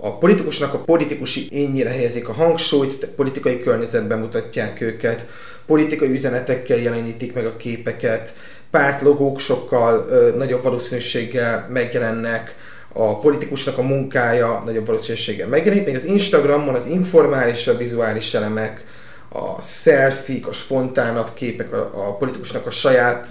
a 0.00 0.18
politikusnak 0.18 0.74
a 0.74 0.78
politikusi 0.78 1.48
énnyire 1.50 1.90
helyezik 1.90 2.28
a 2.28 2.32
hangsúlyt, 2.32 3.06
politikai 3.06 3.60
környezetben 3.60 4.18
mutatják 4.18 4.80
őket, 4.80 5.26
politikai 5.66 6.10
üzenetekkel 6.10 6.78
jelenítik 6.78 7.34
meg 7.34 7.46
a 7.46 7.56
képeket, 7.56 8.34
pártlogók 8.70 9.38
sokkal 9.38 10.06
ö, 10.08 10.30
nagyobb 10.36 10.62
valószínűséggel 10.62 11.66
megjelennek, 11.70 12.54
a 12.92 13.18
politikusnak 13.18 13.78
a 13.78 13.82
munkája 13.82 14.62
nagyobb 14.64 14.86
valószínűséggel 14.86 15.48
megjelenik, 15.48 15.86
még 15.86 15.94
az 15.94 16.04
Instagramon 16.04 16.74
az 16.74 16.86
informális, 16.86 17.66
a 17.66 17.76
vizuális 17.76 18.34
elemek, 18.34 18.84
a 19.32 19.62
selfie 19.62 20.46
a 20.46 20.52
spontánabb 20.52 21.32
képek, 21.34 21.72
a, 21.72 22.08
a 22.08 22.16
politikusnak 22.16 22.66
a 22.66 22.70
saját 22.70 23.28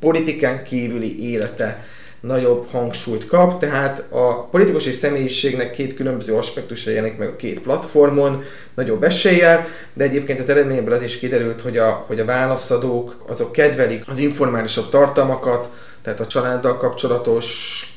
politikán 0.00 0.64
kívüli 0.64 1.30
élete 1.30 1.84
nagyobb 2.20 2.66
hangsúlyt 2.70 3.26
kap, 3.26 3.60
tehát 3.60 4.04
a 4.10 4.44
politikus 4.44 4.86
és 4.86 4.94
személyiségnek 4.94 5.70
két 5.70 5.94
különböző 5.94 6.34
aspektusa 6.34 6.90
jelenik 6.90 7.16
meg 7.18 7.28
a 7.28 7.36
két 7.36 7.60
platformon, 7.60 8.42
nagyobb 8.74 9.02
eséllyel, 9.02 9.66
de 9.94 10.04
egyébként 10.04 10.38
az 10.38 10.48
eredményből 10.48 10.94
az 10.94 11.02
is 11.02 11.18
kiderült, 11.18 11.60
hogy 11.60 11.78
a, 11.78 12.04
hogy 12.06 12.20
a 12.20 12.24
válaszadók 12.24 13.24
azok 13.28 13.52
kedvelik 13.52 14.02
az 14.06 14.18
informálisabb 14.18 14.88
tartalmakat, 14.88 15.70
tehát 16.02 16.20
a 16.20 16.26
családdal 16.26 16.76
kapcsolatos 16.76 17.48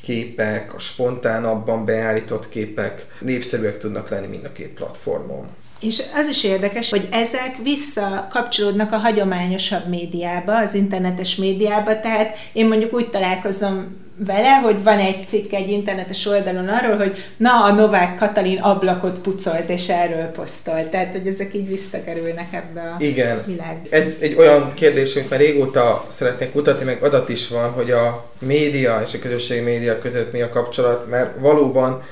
képek, 0.02 0.74
a 0.74 0.78
spontánabban 0.78 1.84
beállított 1.84 2.48
képek 2.48 3.06
népszerűek 3.20 3.78
tudnak 3.78 4.08
lenni 4.08 4.26
mind 4.26 4.44
a 4.44 4.52
két 4.52 4.74
platformon. 4.74 5.48
És 5.86 6.02
az 6.14 6.28
is 6.28 6.44
érdekes, 6.44 6.90
hogy 6.90 7.08
ezek 7.10 7.56
visszakapcsolódnak 7.62 8.92
a 8.92 8.96
hagyományosabb 8.96 9.88
médiába, 9.88 10.56
az 10.58 10.74
internetes 10.74 11.36
médiába, 11.36 12.00
tehát 12.00 12.36
én 12.52 12.66
mondjuk 12.66 12.94
úgy 12.94 13.10
találkozom 13.10 14.02
vele, 14.16 14.50
hogy 14.50 14.82
van 14.82 14.98
egy 14.98 15.28
cikk 15.28 15.52
egy 15.52 15.70
internetes 15.70 16.26
oldalon 16.26 16.68
arról, 16.68 16.96
hogy 16.96 17.24
na, 17.36 17.64
a 17.64 17.72
Novák 17.72 18.16
Katalin 18.16 18.58
ablakot 18.58 19.18
pucolt, 19.18 19.68
és 19.68 19.88
erről 19.88 20.24
posztolt. 20.24 20.86
Tehát, 20.86 21.12
hogy 21.12 21.26
ezek 21.26 21.54
így 21.54 21.68
visszakerülnek 21.68 22.52
ebbe 22.52 22.80
a 22.80 22.96
Igen. 22.98 23.42
világba. 23.46 23.88
Ez 23.90 24.16
egy 24.20 24.34
olyan 24.38 24.72
kérdés, 24.74 25.16
amit 25.16 25.30
már 25.30 25.40
régóta 25.40 26.06
szeretnék 26.08 26.52
kutatni, 26.52 26.84
meg 26.84 27.02
adat 27.02 27.28
is 27.28 27.48
van, 27.48 27.70
hogy 27.70 27.90
a 27.90 28.24
média 28.38 29.00
és 29.04 29.14
a 29.14 29.18
közösségi 29.18 29.60
média 29.60 29.98
között 29.98 30.32
mi 30.32 30.40
a 30.40 30.48
kapcsolat, 30.48 31.08
mert 31.10 31.40
valóban 31.40 32.02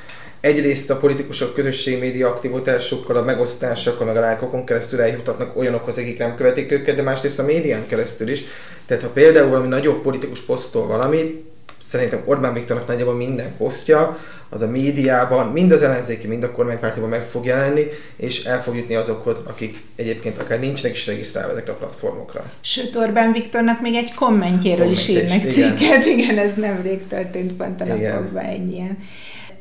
egyrészt 0.42 0.90
a 0.90 0.96
politikusok 0.96 1.54
közösségi 1.54 1.96
média 1.96 2.28
aktivitásokkal, 2.28 3.16
a 3.16 3.22
megosztásokkal, 3.22 4.06
meg 4.06 4.16
a 4.16 4.20
lájkokon 4.20 4.64
keresztül 4.64 5.00
eljutatnak 5.00 5.56
olyanokhoz, 5.56 5.98
akik 5.98 6.18
nem 6.18 6.34
követik 6.34 6.72
őket, 6.72 6.96
de 6.96 7.02
másrészt 7.02 7.38
a 7.38 7.44
médián 7.44 7.86
keresztül 7.86 8.28
is. 8.28 8.44
Tehát 8.86 9.02
ha 9.02 9.08
például 9.08 9.48
valami 9.48 9.68
nagyobb 9.68 10.02
politikus 10.02 10.40
posztol 10.40 10.86
valamit, 10.86 11.44
szerintem 11.78 12.22
Orbán 12.24 12.52
Viktornak 12.52 12.86
nagyjából 12.86 13.14
minden 13.14 13.56
posztja, 13.56 14.18
az 14.48 14.62
a 14.62 14.68
médiában, 14.68 15.46
mind 15.46 15.72
az 15.72 15.82
ellenzéki, 15.82 16.26
mind 16.26 16.42
a 16.42 16.52
kormánypártiban 16.52 17.08
meg 17.08 17.22
fog 17.22 17.44
jelenni, 17.44 17.86
és 18.16 18.44
el 18.44 18.62
fog 18.62 18.76
jutni 18.76 18.94
azokhoz, 18.94 19.40
akik 19.46 19.82
egyébként 19.96 20.38
akár 20.38 20.60
nincsenek 20.60 20.96
is 20.96 21.06
regisztrálva 21.06 21.50
ezekre 21.50 21.72
a 21.72 21.76
platformokra. 21.76 22.52
Sőt, 22.60 22.96
Orbán 22.96 23.32
Viktornak 23.32 23.80
még 23.80 23.94
egy 23.94 24.14
kommentjéről 24.14 24.90
is 24.90 25.08
írnak 25.08 25.42
cikket, 25.52 26.04
igen, 26.16 26.38
ez 26.38 26.54
nemrég 26.54 27.06
történt 27.06 27.52
pont 27.52 27.80
a 27.80 27.84
napokban 27.84 28.44
egy 28.44 28.72
ilyen 28.72 28.98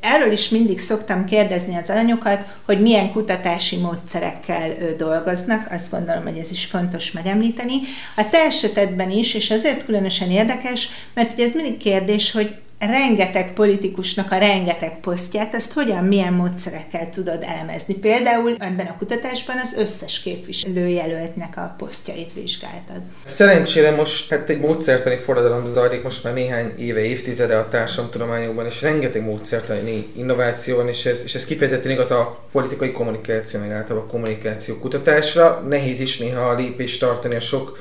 erről 0.02 0.32
is 0.32 0.50
mindig 0.50 0.80
szoktam 0.80 1.26
kérdezni 1.26 1.76
az 1.76 1.90
alanyokat, 1.90 2.58
hogy 2.66 2.82
milyen 2.82 3.12
kutatási 3.12 3.78
módszerekkel 3.78 4.74
dolgoznak, 4.98 5.68
azt 5.72 5.92
gondolom, 5.92 6.24
hogy 6.24 6.38
ez 6.38 6.52
is 6.52 6.66
fontos 6.66 7.12
megemlíteni. 7.12 7.76
A 8.16 8.30
te 8.30 8.38
esetedben 8.38 9.12
is, 9.12 9.34
és 9.34 9.52
azért 9.52 9.86
különösen 9.86 10.32
érdekes, 10.32 10.90
mert 11.14 11.32
ugye 11.34 11.44
ez 11.44 11.56
mindig 11.56 11.78
kérdés, 11.78 12.32
hogy 12.32 12.56
rengeteg 12.86 13.54
politikusnak 13.54 14.32
a 14.32 14.38
rengeteg 14.38 15.00
posztját, 15.00 15.54
ezt 15.54 15.74
hogyan, 15.74 16.04
milyen 16.04 16.34
módszerekkel 16.34 17.10
tudod 17.10 17.44
elemezni. 17.44 17.94
Például 17.94 18.56
ebben 18.60 18.86
a 18.86 18.98
kutatásban 18.98 19.58
az 19.58 19.74
összes 19.78 20.20
képviselőjelöltnek 20.20 21.58
a 21.58 21.76
posztjait 21.78 22.34
vizsgáltad. 22.34 23.02
Szerencsére 23.24 23.92
most 23.92 24.30
hát 24.30 24.50
egy 24.50 24.60
módszertani 24.60 25.16
forradalom 25.16 25.66
zajlik 25.66 26.04
most 26.04 26.24
már 26.24 26.34
néhány 26.34 26.72
éve, 26.78 27.00
évtizede 27.00 27.56
a 27.56 27.68
társadalomtudományokban, 27.68 28.66
és 28.66 28.82
rengeteg 28.82 29.24
módszertani 29.24 30.08
innováció 30.16 30.76
van, 30.76 30.88
és 30.88 31.06
ez, 31.06 31.22
és 31.24 31.36
ez 31.36 31.46
kifejezetten 31.46 31.92
igaz 31.92 32.12
a 32.12 32.40
politikai 32.52 32.92
kommunikáció, 32.92 33.60
meg 33.60 33.72
általában 33.72 34.08
a 34.08 34.12
kommunikáció 34.12 34.76
kutatásra. 34.76 35.64
Nehéz 35.68 36.00
is 36.00 36.18
néha 36.18 36.42
a 36.42 36.56
lépést 36.56 37.00
tartani 37.00 37.36
a 37.36 37.40
sok 37.40 37.80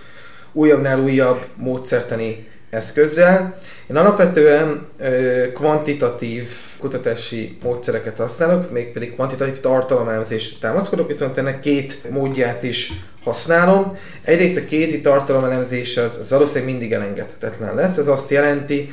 újabbnál 0.53 1.01
újabb 1.01 1.47
módszertani 1.57 2.49
eszközzel. 2.71 3.59
Én 3.91 3.97
alapvetően 3.97 4.87
ö, 4.99 5.53
kvantitatív 5.53 6.49
kutatási 6.79 7.59
módszereket 7.63 8.17
használok, 8.17 8.71
mégpedig 8.71 9.15
kvantitatív 9.15 9.61
tartalomelemzést 9.61 10.61
támaszkodok, 10.61 11.07
viszont 11.07 11.39
ennek 11.39 11.61
két 11.61 12.11
módját 12.11 12.63
is 12.63 12.93
használom. 13.23 13.97
Egyrészt 14.23 14.57
a 14.57 14.65
kézi 14.65 15.01
tartalomelemzés 15.01 15.97
az, 15.97 16.17
az 16.21 16.31
valószínűleg 16.31 16.71
mindig 16.71 16.93
elengedhetetlen 16.93 17.75
lesz. 17.75 17.97
Ez 17.97 18.09
azt 18.09 18.31
jelenti, 18.31 18.93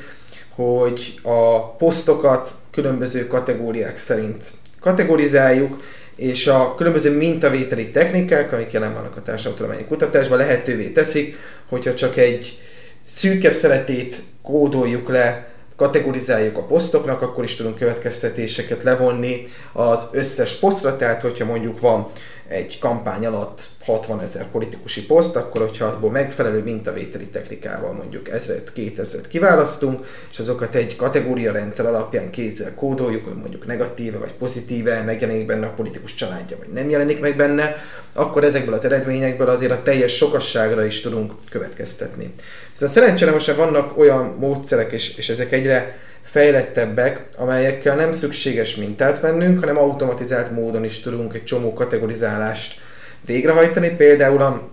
hogy 0.55 1.19
a 1.23 1.69
posztokat 1.75 2.49
különböző 2.71 3.27
kategóriák 3.27 3.97
szerint 3.97 4.51
kategorizáljuk, 4.79 5.77
és 6.15 6.47
a 6.47 6.75
különböző 6.75 7.17
mintavételi 7.17 7.89
technikák, 7.89 8.53
amik 8.53 8.71
jelen 8.71 8.93
vannak 8.93 9.15
a 9.15 9.21
társadalomtudományi 9.21 9.85
kutatásban, 9.87 10.37
lehetővé 10.37 10.89
teszik, 10.89 11.35
hogyha 11.69 11.93
csak 11.93 12.17
egy 12.17 12.59
szűkebb 13.07 13.53
szeretét 13.53 14.23
kódoljuk 14.41 15.09
le, 15.09 15.47
kategorizáljuk 15.75 16.57
a 16.57 16.63
posztoknak, 16.63 17.21
akkor 17.21 17.43
is 17.43 17.55
tudunk 17.55 17.75
következtetéseket 17.75 18.83
levonni. 18.83 19.47
Az 19.73 20.07
összes 20.11 20.55
posztra, 20.55 20.97
tehát 20.97 21.21
hogyha 21.21 21.45
mondjuk 21.45 21.79
van 21.79 22.07
egy 22.47 22.79
kampány 22.79 23.25
alatt 23.25 23.69
60 23.87 24.21
ezer 24.21 24.45
politikusi 24.51 25.05
poszt, 25.05 25.35
akkor 25.35 25.61
hogyha 25.61 25.85
abból 25.85 26.11
megfelelő 26.11 26.63
mintavételi 26.63 27.27
technikával 27.27 27.93
mondjuk 27.93 28.29
ezret, 28.29 28.73
2000 28.73 29.27
kiválasztunk, 29.27 30.05
és 30.31 30.39
azokat 30.39 30.75
egy 30.75 30.95
kategória 30.95 31.51
rendszer 31.51 31.85
alapján 31.85 32.29
kézzel 32.29 32.75
kódoljuk, 32.75 33.25
hogy 33.25 33.35
mondjuk 33.35 33.65
negatíve 33.65 34.17
vagy 34.17 34.33
pozitíve 34.33 35.01
megjelenik 35.01 35.45
benne 35.45 35.65
a 35.65 35.73
politikus 35.73 36.13
családja, 36.13 36.57
vagy 36.57 36.67
nem 36.73 36.89
jelenik 36.89 37.19
meg 37.19 37.35
benne, 37.35 37.75
akkor 38.13 38.43
ezekből 38.43 38.73
az 38.73 38.85
eredményekből 38.85 39.49
azért 39.49 39.71
a 39.71 39.83
teljes 39.83 40.15
sokasságra 40.15 40.85
is 40.85 41.01
tudunk 41.01 41.33
következtetni. 41.49 42.31
Viszont 42.71 42.91
szerencsére 42.91 43.31
most 43.31 43.55
vannak 43.55 43.97
olyan 43.97 44.35
módszerek, 44.39 44.91
és, 44.91 45.17
és 45.17 45.29
ezek 45.29 45.51
egyre 45.51 45.97
fejlettebbek, 46.21 47.25
amelyekkel 47.37 47.95
nem 47.95 48.11
szükséges 48.11 48.75
mintát 48.75 49.19
vennünk, 49.19 49.59
hanem 49.59 49.77
automatizált 49.77 50.51
módon 50.51 50.83
is 50.83 50.99
tudunk 50.99 51.33
egy 51.33 51.43
csomó 51.43 51.73
kategorizálást 51.73 52.85
végrehajtani. 53.27 53.89
Például 53.89 54.69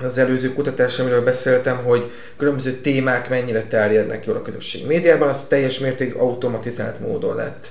az 0.00 0.18
előző 0.18 0.52
kutatás, 0.52 0.98
amiről 0.98 1.24
beszéltem, 1.24 1.76
hogy 1.76 2.10
különböző 2.36 2.72
témák 2.72 3.28
mennyire 3.28 3.62
terjednek 3.62 4.26
jól 4.26 4.36
a 4.36 4.42
közösség 4.42 4.86
médiában, 4.86 5.28
az 5.28 5.44
teljes 5.48 5.78
mértékig 5.78 6.14
automatizált 6.14 7.00
módon 7.00 7.36
lett 7.36 7.70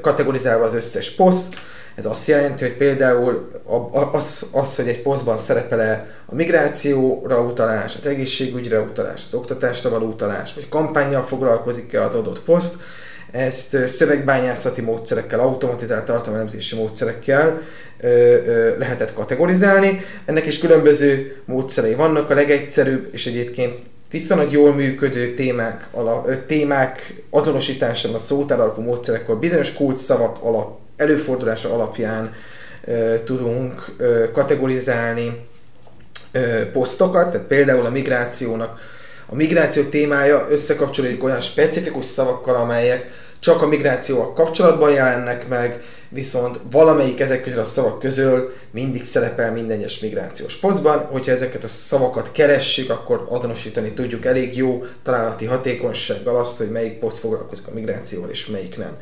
kategorizálva 0.00 0.64
az 0.64 0.74
összes 0.74 1.10
poszt, 1.10 1.54
ez 1.94 2.06
azt 2.06 2.26
jelenti, 2.26 2.64
hogy 2.64 2.76
például 2.76 3.48
az, 4.12 4.46
az 4.52 4.76
hogy 4.76 4.88
egy 4.88 5.02
posztban 5.02 5.36
szerepel 5.36 6.06
a 6.26 6.34
migrációra 6.34 7.40
utalás, 7.40 7.96
az 7.96 8.06
egészségügyre 8.06 8.80
utalás, 8.80 9.22
az 9.26 9.34
oktatásra 9.34 9.90
való 9.90 10.06
utalás, 10.06 10.54
vagy 10.54 10.68
kampányjal 10.68 11.22
foglalkozik-e 11.22 12.02
az 12.02 12.14
adott 12.14 12.40
poszt, 12.40 12.74
ezt 13.32 13.88
szövegbányászati 13.88 14.80
módszerekkel, 14.80 15.40
automatizált 15.40 16.04
tartalmelemzési 16.04 16.76
módszerekkel 16.76 17.60
ö, 18.00 18.06
ö, 18.06 18.78
lehetett 18.78 19.14
kategorizálni. 19.14 20.00
Ennek 20.24 20.46
is 20.46 20.58
különböző 20.58 21.36
módszerei 21.44 21.94
vannak. 21.94 22.30
A 22.30 22.34
legegyszerűbb 22.34 23.08
és 23.12 23.26
egyébként 23.26 23.78
viszonylag 24.10 24.52
jól 24.52 24.74
működő 24.74 25.34
témák, 25.34 25.88
ala, 25.92 26.22
ö, 26.26 26.36
témák 26.36 27.22
azonosításában 27.30 28.16
a 28.16 28.20
szótár 28.20 28.60
alapú 28.60 28.82
módszerekkel 28.82 29.34
bizonyos 29.34 29.72
kulcsszavak 29.72 30.38
alap 30.42 30.78
előfordulása 30.96 31.74
alapján 31.74 32.34
ö, 32.84 33.14
tudunk 33.24 33.94
ö, 33.98 34.30
kategorizálni 34.32 35.46
ö, 36.32 36.70
posztokat, 36.72 37.30
tehát 37.30 37.46
például 37.46 37.86
a 37.86 37.90
migrációnak 37.90 38.98
a 39.30 39.34
migráció 39.34 39.82
témája 39.82 40.46
összekapcsolódik 40.50 41.24
olyan 41.24 41.40
specifikus 41.40 42.04
szavakkal, 42.04 42.54
amelyek 42.54 43.10
csak 43.40 43.62
a 43.62 43.66
migrációval 43.66 44.32
kapcsolatban 44.32 44.92
jelennek 44.92 45.48
meg, 45.48 45.82
viszont 46.08 46.60
valamelyik 46.70 47.20
ezek 47.20 47.42
közül 47.42 47.60
a 47.60 47.64
szavak 47.64 47.98
közül 47.98 48.52
mindig 48.70 49.04
szerepel 49.04 49.52
minden 49.52 49.78
egyes 49.78 49.98
migrációs 49.98 50.56
posztban. 50.56 50.98
Hogyha 50.98 51.32
ezeket 51.32 51.64
a 51.64 51.68
szavakat 51.68 52.32
keressük, 52.32 52.90
akkor 52.90 53.26
azonosítani 53.28 53.92
tudjuk 53.92 54.24
elég 54.24 54.56
jó 54.56 54.84
találati 55.02 55.44
hatékonysággal 55.44 56.36
azt, 56.36 56.56
hogy 56.56 56.70
melyik 56.70 56.98
poszt 56.98 57.18
foglalkozik 57.18 57.66
a 57.66 57.74
migrációval 57.74 58.30
és 58.30 58.46
melyik 58.46 58.76
nem. 58.76 58.96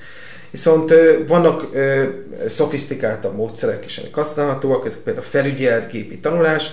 Viszont 0.51 0.95
vannak 1.27 1.69
ö, 1.73 2.05
szofisztikáltabb 2.49 3.37
módszerek 3.37 3.85
is, 3.85 3.99
amik 3.99 4.15
használhatóak, 4.15 4.87
ezek 4.87 5.01
például 5.01 5.27
a 5.27 5.29
felügyelt 5.29 5.91
gépi 5.91 6.19
tanulás, 6.19 6.71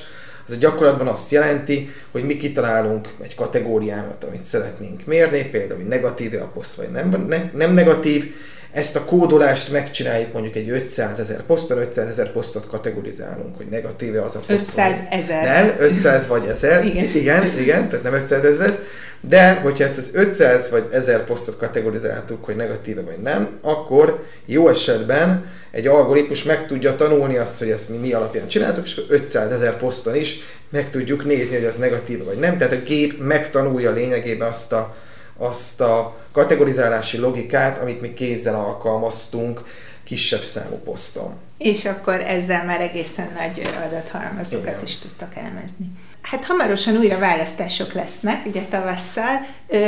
az 0.47 0.53
a 0.53 0.57
gyakorlatban 0.57 1.07
azt 1.07 1.31
jelenti, 1.31 1.89
hogy 2.11 2.23
mi 2.23 2.37
kitalálunk 2.37 3.09
egy 3.21 3.35
kategóriámat, 3.35 4.23
amit 4.23 4.43
szeretnénk 4.43 5.05
mérni, 5.05 5.43
például, 5.43 5.79
hogy 5.79 5.89
negatív 5.89 6.33
a 6.41 6.47
poszt, 6.53 6.75
vagy 6.75 6.91
nem, 6.91 7.09
nem, 7.27 7.51
nem 7.53 7.73
negatív, 7.73 8.33
ezt 8.75 8.95
a 8.95 9.05
kódolást 9.05 9.71
megcsináljuk 9.71 10.33
mondjuk 10.33 10.55
egy 10.55 10.69
500 10.69 11.19
ezer 11.19 11.41
poszton, 11.41 11.77
500 11.77 12.07
ezer 12.07 12.31
posztot 12.31 12.67
kategorizálunk, 12.67 13.55
hogy 13.57 13.67
negatíve 13.69 14.21
az 14.21 14.35
a 14.35 14.39
poszt. 14.39 14.67
500 14.67 14.97
ezer. 15.09 15.43
Nem, 15.43 15.75
500 15.79 16.27
vagy 16.27 16.45
ezer. 16.45 16.85
igen. 16.85 17.03
igen, 17.03 17.59
igen, 17.59 17.89
tehát 17.89 18.03
nem 18.03 18.13
500 18.13 18.45
ezer. 18.45 18.79
De, 19.21 19.53
hogyha 19.53 19.83
ezt 19.83 19.97
az 19.97 20.09
500 20.13 20.69
vagy 20.69 20.87
1000 20.91 21.23
posztot 21.23 21.57
kategorizáltuk, 21.57 22.45
hogy 22.45 22.55
negatíve 22.55 23.01
vagy 23.01 23.19
nem, 23.19 23.49
akkor 23.61 24.25
jó 24.45 24.69
esetben 24.69 25.45
egy 25.71 25.87
algoritmus 25.87 26.43
meg 26.43 26.67
tudja 26.67 26.95
tanulni 26.95 27.37
azt, 27.37 27.59
hogy 27.59 27.69
ezt 27.69 27.89
mi, 27.89 27.97
mi 27.97 28.13
alapján 28.13 28.47
csináltuk, 28.47 28.85
és 28.85 28.97
akkor 28.97 29.15
500 29.15 29.51
ezer 29.51 29.77
poszton 29.77 30.15
is 30.15 30.39
meg 30.69 30.89
tudjuk 30.89 31.25
nézni, 31.25 31.55
hogy 31.55 31.65
ez 31.65 31.75
negatíve 31.75 32.23
vagy 32.23 32.37
nem. 32.37 32.57
Tehát 32.57 32.73
a 32.73 32.83
gép 32.85 33.19
megtanulja 33.19 33.91
lényegében 33.91 34.47
azt 34.47 34.71
a, 34.71 34.95
azt 35.37 35.81
a 35.81 36.15
kategorizálási 36.31 37.17
logikát, 37.17 37.81
amit 37.81 38.01
mi 38.01 38.13
kézzel 38.13 38.55
alkalmaztunk 38.55 39.63
kisebb 40.03 40.41
számú 40.41 40.75
poszton. 40.75 41.33
És 41.57 41.85
akkor 41.85 42.21
ezzel 42.21 42.65
már 42.65 42.81
egészen 42.81 43.29
nagy 43.37 43.67
adathalmazokat 43.87 44.67
Igen. 44.67 44.83
is 44.83 44.97
tudtak 44.97 45.35
elmezni. 45.35 45.91
Hát 46.21 46.45
hamarosan 46.45 46.97
újra 46.97 47.17
választások 47.19 47.93
lesznek, 47.93 48.45
ugye 48.45 48.61
tavasszal. 48.69 49.45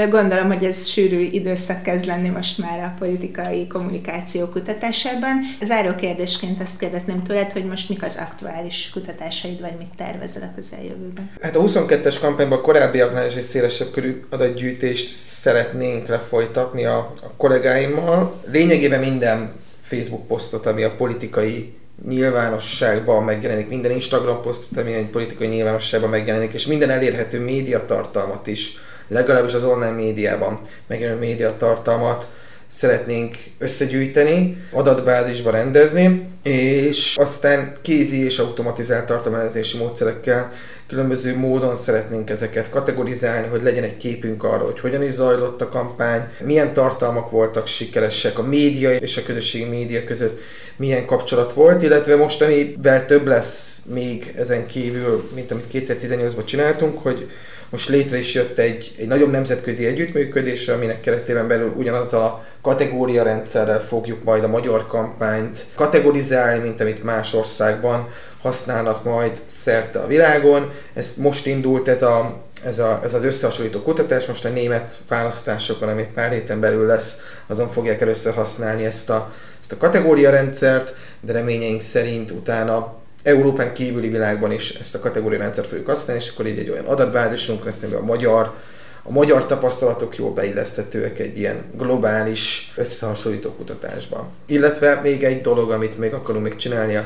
Gondolom, 0.10 0.48
hogy 0.48 0.64
ez 0.64 0.88
sűrű 0.88 1.22
időszak 1.22 1.84
kezd 1.84 2.06
lenni 2.06 2.30
most 2.30 2.58
már 2.58 2.80
a 2.80 2.94
politikai 3.00 3.68
kommunikáció 3.68 4.46
kutatásában. 4.46 5.58
Záró 5.62 5.96
kérdésként 5.96 6.62
azt 6.62 6.80
kérdezném 6.80 7.24
tőled, 7.24 7.52
hogy 7.52 7.66
most 7.66 7.90
mik 7.90 8.04
az 8.04 8.18
aktuális 8.20 8.90
kutatásaid, 8.94 9.62
vagy 9.62 9.78
mit 9.78 9.96
tervezel 9.98 10.42
a 10.42 10.56
közeljövőben? 10.56 11.30
Hát 11.42 11.56
a 11.56 11.62
22-es 11.62 12.16
kampányban 12.22 12.62
korábbiaknál 12.62 13.26
is 13.26 13.36
egy 13.36 13.42
szélesebb 13.42 13.92
körű 13.92 14.26
adatgyűjtést 14.30 15.14
szeretnénk 15.16 16.08
lefolytatni 16.08 16.86
a, 16.86 16.98
a 16.98 17.32
kollégáimmal. 17.38 18.42
Lényegében 18.52 19.00
minden 19.00 19.54
Facebook 19.88 20.28
posztot, 20.28 20.66
ami 20.66 20.84
a 20.84 20.96
politikai 20.96 21.74
nyilvánosságban 22.08 23.24
megjelenik, 23.24 23.70
minden 23.70 23.92
Instagram 23.92 24.42
posztot, 24.42 24.78
ami 24.78 24.94
egy 24.94 25.10
politikai 25.10 25.48
nyilvánosságban 25.48 26.10
megjelenik, 26.10 26.54
és 26.54 26.66
minden 26.66 26.90
elérhető 26.90 27.40
médiatartalmat 27.40 28.48
is, 28.48 28.74
legalábbis 29.08 29.54
az 29.54 29.66
online 29.66 29.92
médiában 29.92 30.60
megjelenő 30.88 31.20
médiatartalmat 31.20 32.28
szeretnénk 32.68 33.38
összegyűjteni, 33.58 34.58
adatbázisba 34.72 35.52
rendezni, 35.52 36.28
és 36.44 37.16
aztán 37.18 37.74
kézi 37.82 38.24
és 38.24 38.40
automatizált 38.40 39.06
tartalmelezési 39.06 39.78
módszerekkel 39.78 40.52
különböző 40.88 41.38
módon 41.38 41.76
szeretnénk 41.76 42.30
ezeket 42.30 42.70
kategorizálni, 42.70 43.48
hogy 43.48 43.62
legyen 43.64 43.84
egy 43.84 43.98
képünk 43.98 44.44
arról, 44.44 44.66
hogy 44.66 44.80
hogyan 44.80 45.04
is 45.04 45.12
zajlott 45.12 45.62
a 45.62 45.70
kampány, 45.70 46.28
milyen 46.40 46.74
tartalmak 46.74 47.30
voltak 47.30 47.68
sikeresek, 47.68 48.40
a 48.40 48.44
média 48.44 48.96
és 48.96 49.18
a 49.18 49.24
közösségi 49.24 49.66
média 49.66 50.04
között 50.04 50.40
milyen 50.78 51.06
kapcsolat 51.06 51.54
volt, 51.54 51.82
illetve 51.82 52.16
mostanivel 52.16 53.06
több 53.06 53.28
lesz 53.28 53.80
még 53.86 54.34
ezen 54.36 54.66
kívül, 54.66 55.30
mint 55.36 55.52
amit 55.52 55.66
2018-ban 55.74 56.46
csináltunk, 56.46 57.02
hogy 57.02 57.30
most 57.70 57.90
létre 57.90 58.18
is 58.18 58.34
jött 58.34 58.58
egy, 58.58 58.92
egy 58.98 59.08
nagyobb 59.08 59.32
nemzetközi 59.32 59.86
együttműködés, 59.86 60.68
aminek 60.68 61.00
keretében 61.00 61.48
belül 61.48 61.74
ugyanazzal 61.78 62.22
a 62.22 62.46
kategória 62.62 63.24
rendszerrel 63.24 63.80
fogjuk 63.80 64.24
majd 64.24 64.44
a 64.44 64.48
magyar 64.48 64.88
kampányt 64.88 65.66
kategorizálni, 65.76 66.60
mint 66.60 66.82
amit 66.82 67.04
más 67.04 67.34
országban 67.34 68.10
használnak 68.42 69.04
majd 69.04 69.42
szerte 69.46 70.00
a 70.00 70.08
világon. 70.08 70.72
Ez 70.94 71.14
most 71.18 71.46
indult 71.46 71.88
ez, 71.88 72.02
a, 72.02 72.42
ez, 72.64 72.80
a, 72.80 73.00
ez 73.04 73.14
az 73.14 73.24
összehasonlító 73.24 73.82
kutatás, 73.82 74.26
most 74.26 74.46
a 74.46 74.50
német 74.50 74.98
választásokon, 75.08 75.90
amit 75.90 76.14
pár 76.14 76.32
héten 76.32 76.60
belül 76.60 76.86
lesz, 76.86 77.18
azon 77.48 77.68
fogják 77.68 78.02
először 78.02 78.34
használni 78.34 78.86
ezt 78.86 79.10
a, 79.10 79.34
ezt 79.60 79.72
a 79.72 79.78
kategória 79.78 80.30
rendszert, 80.30 80.94
de 81.22 81.34
reményeink 81.34 81.82
szerint 81.82 82.32
utána 82.32 82.96
Európán 83.28 83.74
kívüli 83.74 84.10
világban 84.10 84.52
is 84.52 84.70
ezt 84.70 84.96
a 84.96 85.00
kategória 85.00 85.40
rendszert 85.40 85.68
fogjuk 85.68 85.88
használni, 85.88 86.22
és 86.24 86.30
akkor 86.30 86.48
így 86.48 86.60
egy 86.60 86.70
olyan 86.70 86.86
adatbázisunk 86.86 87.66
lesz, 87.66 87.84
amiben 87.84 88.02
a 88.02 88.06
magyar 88.06 88.54
a 89.04 89.12
magyar 89.12 89.46
tapasztalatok 89.46 90.18
jól 90.18 90.32
beilleszthetőek 90.32 91.20
egy 91.20 91.38
ilyen 91.38 91.66
globális 91.78 92.74
összehasonlító 92.76 93.50
kutatásban. 93.50 94.30
Illetve 94.46 95.00
még 95.04 95.24
egy 95.24 95.42
dolog, 95.42 95.72
amit 95.72 95.98
még 95.98 96.14
akarunk 96.14 96.44
még 96.44 96.56
csinálni 96.56 96.96
a 96.96 97.06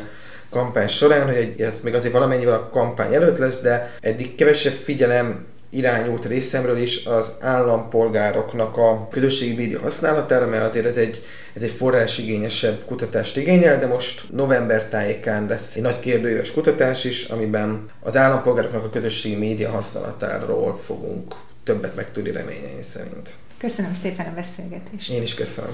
kampány 0.49 0.87
során, 0.87 1.25
hogy 1.25 1.35
egy, 1.35 1.61
ez 1.61 1.79
még 1.83 1.93
azért 1.93 2.13
valamennyivel 2.13 2.53
a 2.53 2.69
kampány 2.69 3.13
előtt 3.13 3.37
lesz, 3.37 3.61
de 3.61 3.93
eddig 3.99 4.35
kevesebb 4.35 4.73
figyelem 4.73 5.45
irányult 5.71 6.25
részemről 6.25 6.77
is 6.77 7.05
az 7.05 7.31
állampolgároknak 7.39 8.77
a 8.77 9.07
közösségi 9.11 9.53
média 9.53 9.79
használatára, 9.79 10.47
mert 10.47 10.63
azért 10.63 10.85
ez 10.85 10.97
egy, 10.97 11.23
ez 11.53 11.61
egy 11.61 11.71
forrásigényesebb 11.71 12.85
kutatást 12.85 13.37
igényel, 13.37 13.79
de 13.79 13.87
most 13.87 14.23
november 14.31 14.85
tájékán 14.85 15.45
lesz 15.47 15.75
egy 15.75 15.81
nagy 15.81 15.99
kérdőjéves 15.99 16.51
kutatás 16.51 17.03
is, 17.03 17.23
amiben 17.23 17.85
az 17.99 18.15
állampolgároknak 18.15 18.83
a 18.83 18.89
közösségi 18.89 19.35
média 19.35 19.69
használatáról 19.69 20.77
fogunk 20.77 21.35
többet 21.63 21.95
megtudni 21.95 22.31
reményeim 22.31 22.81
szerint. 22.81 23.29
Köszönöm 23.57 23.93
szépen 23.93 24.25
a 24.25 24.33
beszélgetést. 24.33 25.11
Én 25.11 25.21
is 25.21 25.33
köszönöm. 25.33 25.71